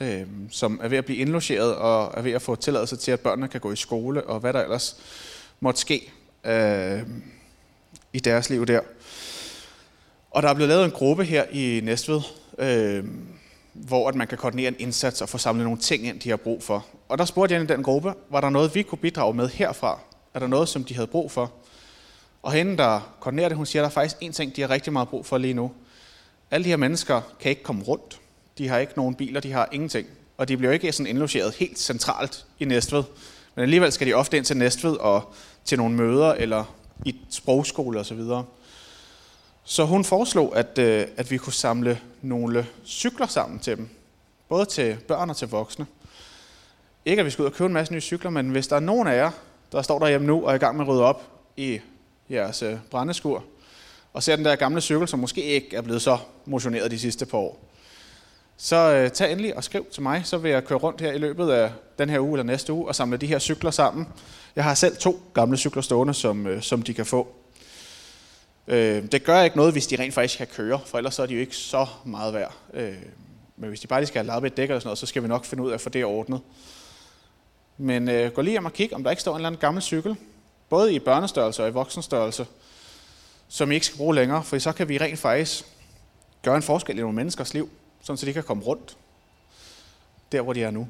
øh, 0.00 0.26
som 0.50 0.80
er 0.82 0.88
ved 0.88 0.98
at 0.98 1.04
blive 1.04 1.18
indlogeret 1.18 1.74
og 1.74 2.14
er 2.16 2.22
ved 2.22 2.32
at 2.32 2.42
få 2.42 2.56
tilladelse 2.56 2.96
til, 2.96 3.10
at 3.10 3.20
børnene 3.20 3.48
kan 3.48 3.60
gå 3.60 3.72
i 3.72 3.76
skole, 3.76 4.24
og 4.24 4.40
hvad 4.40 4.52
der 4.52 4.62
ellers 4.62 4.96
måtte 5.60 5.80
ske 5.80 6.12
øh, 6.44 7.02
i 8.12 8.18
deres 8.18 8.50
liv 8.50 8.66
der. 8.66 8.80
Og 10.30 10.42
der 10.42 10.48
er 10.48 10.54
blevet 10.54 10.68
lavet 10.68 10.84
en 10.84 10.90
gruppe 10.90 11.24
her 11.24 11.44
i 11.52 11.80
Næstved, 11.84 12.20
øh, 12.58 13.04
hvor 13.72 14.08
at 14.08 14.14
man 14.14 14.26
kan 14.26 14.38
koordinere 14.38 14.68
en 14.68 14.76
indsats 14.78 15.22
og 15.22 15.28
få 15.28 15.38
samlet 15.38 15.64
nogle 15.64 15.78
ting 15.78 16.06
ind, 16.06 16.20
de 16.20 16.30
har 16.30 16.36
brug 16.36 16.62
for. 16.62 16.86
Og 17.08 17.18
der 17.18 17.24
spurgte 17.24 17.54
jeg 17.54 17.62
i 17.62 17.66
den 17.66 17.82
gruppe, 17.82 18.14
var 18.30 18.40
der 18.40 18.50
noget, 18.50 18.74
vi 18.74 18.82
kunne 18.82 18.98
bidrage 18.98 19.34
med 19.34 19.48
herfra? 19.48 20.00
Er 20.34 20.38
der 20.38 20.46
noget, 20.46 20.68
som 20.68 20.84
de 20.84 20.94
havde 20.94 21.06
brug 21.06 21.30
for? 21.30 21.52
Og 22.42 22.52
hende, 22.52 22.76
der 22.76 23.16
koordinerer 23.20 23.48
det, 23.48 23.56
hun 23.56 23.66
siger, 23.66 23.82
at 23.82 23.84
der 23.84 23.90
er 23.90 23.94
faktisk 23.94 24.16
en 24.20 24.32
ting, 24.32 24.56
de 24.56 24.60
har 24.60 24.70
rigtig 24.70 24.92
meget 24.92 25.08
brug 25.08 25.26
for 25.26 25.38
lige 25.38 25.54
nu. 25.54 25.72
Alle 26.50 26.64
de 26.64 26.68
her 26.68 26.76
mennesker 26.76 27.20
kan 27.40 27.50
ikke 27.50 27.62
komme 27.62 27.82
rundt. 27.82 28.20
De 28.58 28.68
har 28.68 28.78
ikke 28.78 28.92
nogen 28.96 29.14
biler, 29.14 29.40
de 29.40 29.52
har 29.52 29.68
ingenting. 29.72 30.06
Og 30.36 30.48
de 30.48 30.56
bliver 30.56 30.72
ikke 30.72 30.92
sådan 30.92 31.06
indlogeret 31.06 31.54
helt 31.54 31.78
centralt 31.78 32.46
i 32.58 32.64
Næstved. 32.64 33.02
Men 33.54 33.62
alligevel 33.62 33.92
skal 33.92 34.06
de 34.06 34.14
ofte 34.14 34.36
ind 34.36 34.44
til 34.44 34.56
Næstved 34.56 34.96
og 34.96 35.34
til 35.64 35.78
nogle 35.78 35.94
møder 35.94 36.32
eller 36.32 36.64
i 37.04 37.16
sprogskole 37.30 38.00
osv. 38.00 38.18
Så, 38.18 38.42
så 39.64 39.84
hun 39.84 40.04
foreslog, 40.04 40.56
at, 40.56 40.78
øh, 40.78 41.06
at 41.16 41.30
vi 41.30 41.36
kunne 41.36 41.52
samle 41.52 42.00
nogle 42.22 42.66
cykler 42.84 43.26
sammen 43.26 43.58
til 43.58 43.76
dem. 43.76 43.88
Både 44.48 44.64
til 44.64 44.96
børn 45.08 45.30
og 45.30 45.36
til 45.36 45.48
voksne. 45.48 45.86
Ikke 47.04 47.20
at 47.20 47.26
vi 47.26 47.30
skal 47.30 47.42
ud 47.42 47.46
og 47.46 47.52
købe 47.52 47.66
en 47.66 47.72
masse 47.72 47.92
nye 47.92 48.00
cykler, 48.00 48.30
men 48.30 48.50
hvis 48.50 48.68
der 48.68 48.76
er 48.76 48.80
nogen 48.80 49.08
af 49.08 49.16
jer, 49.16 49.30
der 49.72 49.82
står 49.82 49.98
derhjemme 49.98 50.26
nu 50.26 50.44
og 50.44 50.50
er 50.50 50.54
i 50.54 50.58
gang 50.58 50.76
med 50.76 50.84
at 50.84 50.88
rydde 50.88 51.04
op 51.04 51.22
i 51.56 51.80
jeres 52.30 52.62
øh, 52.62 52.76
brændeskur, 52.90 53.44
og 54.12 54.22
ser 54.22 54.36
den 54.36 54.44
der 54.44 54.56
gamle 54.56 54.80
cykel, 54.80 55.08
som 55.08 55.18
måske 55.18 55.42
ikke 55.42 55.76
er 55.76 55.80
blevet 55.80 56.02
så 56.02 56.18
motioneret 56.44 56.90
de 56.90 56.98
sidste 56.98 57.26
par 57.26 57.38
år, 57.38 57.60
så 58.56 58.76
øh, 58.76 59.10
tag 59.10 59.32
endelig 59.32 59.56
og 59.56 59.64
skriv 59.64 59.86
til 59.90 60.02
mig, 60.02 60.22
så 60.24 60.38
vil 60.38 60.50
jeg 60.50 60.64
køre 60.64 60.78
rundt 60.78 61.00
her 61.00 61.12
i 61.12 61.18
løbet 61.18 61.50
af 61.50 61.70
den 61.98 62.10
her 62.10 62.20
uge 62.20 62.32
eller 62.32 62.44
næste 62.44 62.72
uge 62.72 62.88
og 62.88 62.94
samle 62.94 63.16
de 63.16 63.26
her 63.26 63.38
cykler 63.38 63.70
sammen. 63.70 64.08
Jeg 64.56 64.64
har 64.64 64.74
selv 64.74 64.96
to 64.96 65.20
gamle 65.34 65.56
cykler 65.56 65.82
stående, 65.82 66.14
som, 66.14 66.46
øh, 66.46 66.62
som 66.62 66.82
de 66.82 66.94
kan 66.94 67.06
få. 67.06 67.34
Øh, 68.68 69.12
det 69.12 69.24
gør 69.24 69.42
ikke 69.42 69.56
noget, 69.56 69.72
hvis 69.72 69.86
de 69.86 69.96
rent 69.96 70.14
faktisk 70.14 70.38
kan 70.38 70.46
køre, 70.46 70.80
for 70.86 70.98
ellers 70.98 71.14
så 71.14 71.22
er 71.22 71.26
de 71.26 71.34
jo 71.34 71.40
ikke 71.40 71.56
så 71.56 71.86
meget 72.04 72.34
værd. 72.34 72.54
Øh, 72.74 72.94
men 73.56 73.68
hvis 73.68 73.80
de 73.80 73.86
bare 73.86 74.00
lige 74.00 74.08
skal 74.08 74.18
have 74.18 74.26
lavet 74.26 74.44
et 74.44 74.56
dæk 74.56 74.68
eller 74.68 74.80
sådan 74.80 74.88
noget, 74.88 74.98
så 74.98 75.06
skal 75.06 75.22
vi 75.22 75.28
nok 75.28 75.44
finde 75.44 75.62
ud 75.62 75.70
af 75.70 75.74
at 75.74 75.80
få 75.80 75.88
det 75.88 76.04
ordnet. 76.04 76.40
Men 77.78 78.08
øh, 78.08 78.32
gå 78.32 78.42
lige 78.42 78.52
hjem 78.52 78.64
og 78.64 78.72
kig, 78.72 78.94
om 78.94 79.02
der 79.02 79.10
ikke 79.10 79.22
står 79.22 79.32
en 79.32 79.36
eller 79.36 79.48
anden 79.48 79.60
gammel 79.60 79.82
cykel, 79.82 80.16
både 80.68 80.94
i 80.94 80.98
børnestørrelse 80.98 81.62
og 81.62 81.68
i 81.68 81.72
voksenstørrelse, 81.72 82.46
som 83.48 83.70
I 83.70 83.74
ikke 83.74 83.86
skal 83.86 83.96
bruge 83.96 84.14
længere, 84.14 84.44
for 84.44 84.58
så 84.58 84.72
kan 84.72 84.88
vi 84.88 84.98
rent 84.98 85.18
faktisk 85.18 85.64
gøre 86.42 86.56
en 86.56 86.62
forskel 86.62 86.98
i 86.98 87.00
nogle 87.00 87.16
menneskers 87.16 87.54
liv, 87.54 87.70
sådan 88.06 88.16
så 88.16 88.26
de 88.26 88.32
kan 88.32 88.42
komme 88.42 88.62
rundt 88.62 88.96
der, 90.32 90.40
hvor 90.40 90.52
de 90.52 90.62
er 90.62 90.70
nu. 90.70 90.88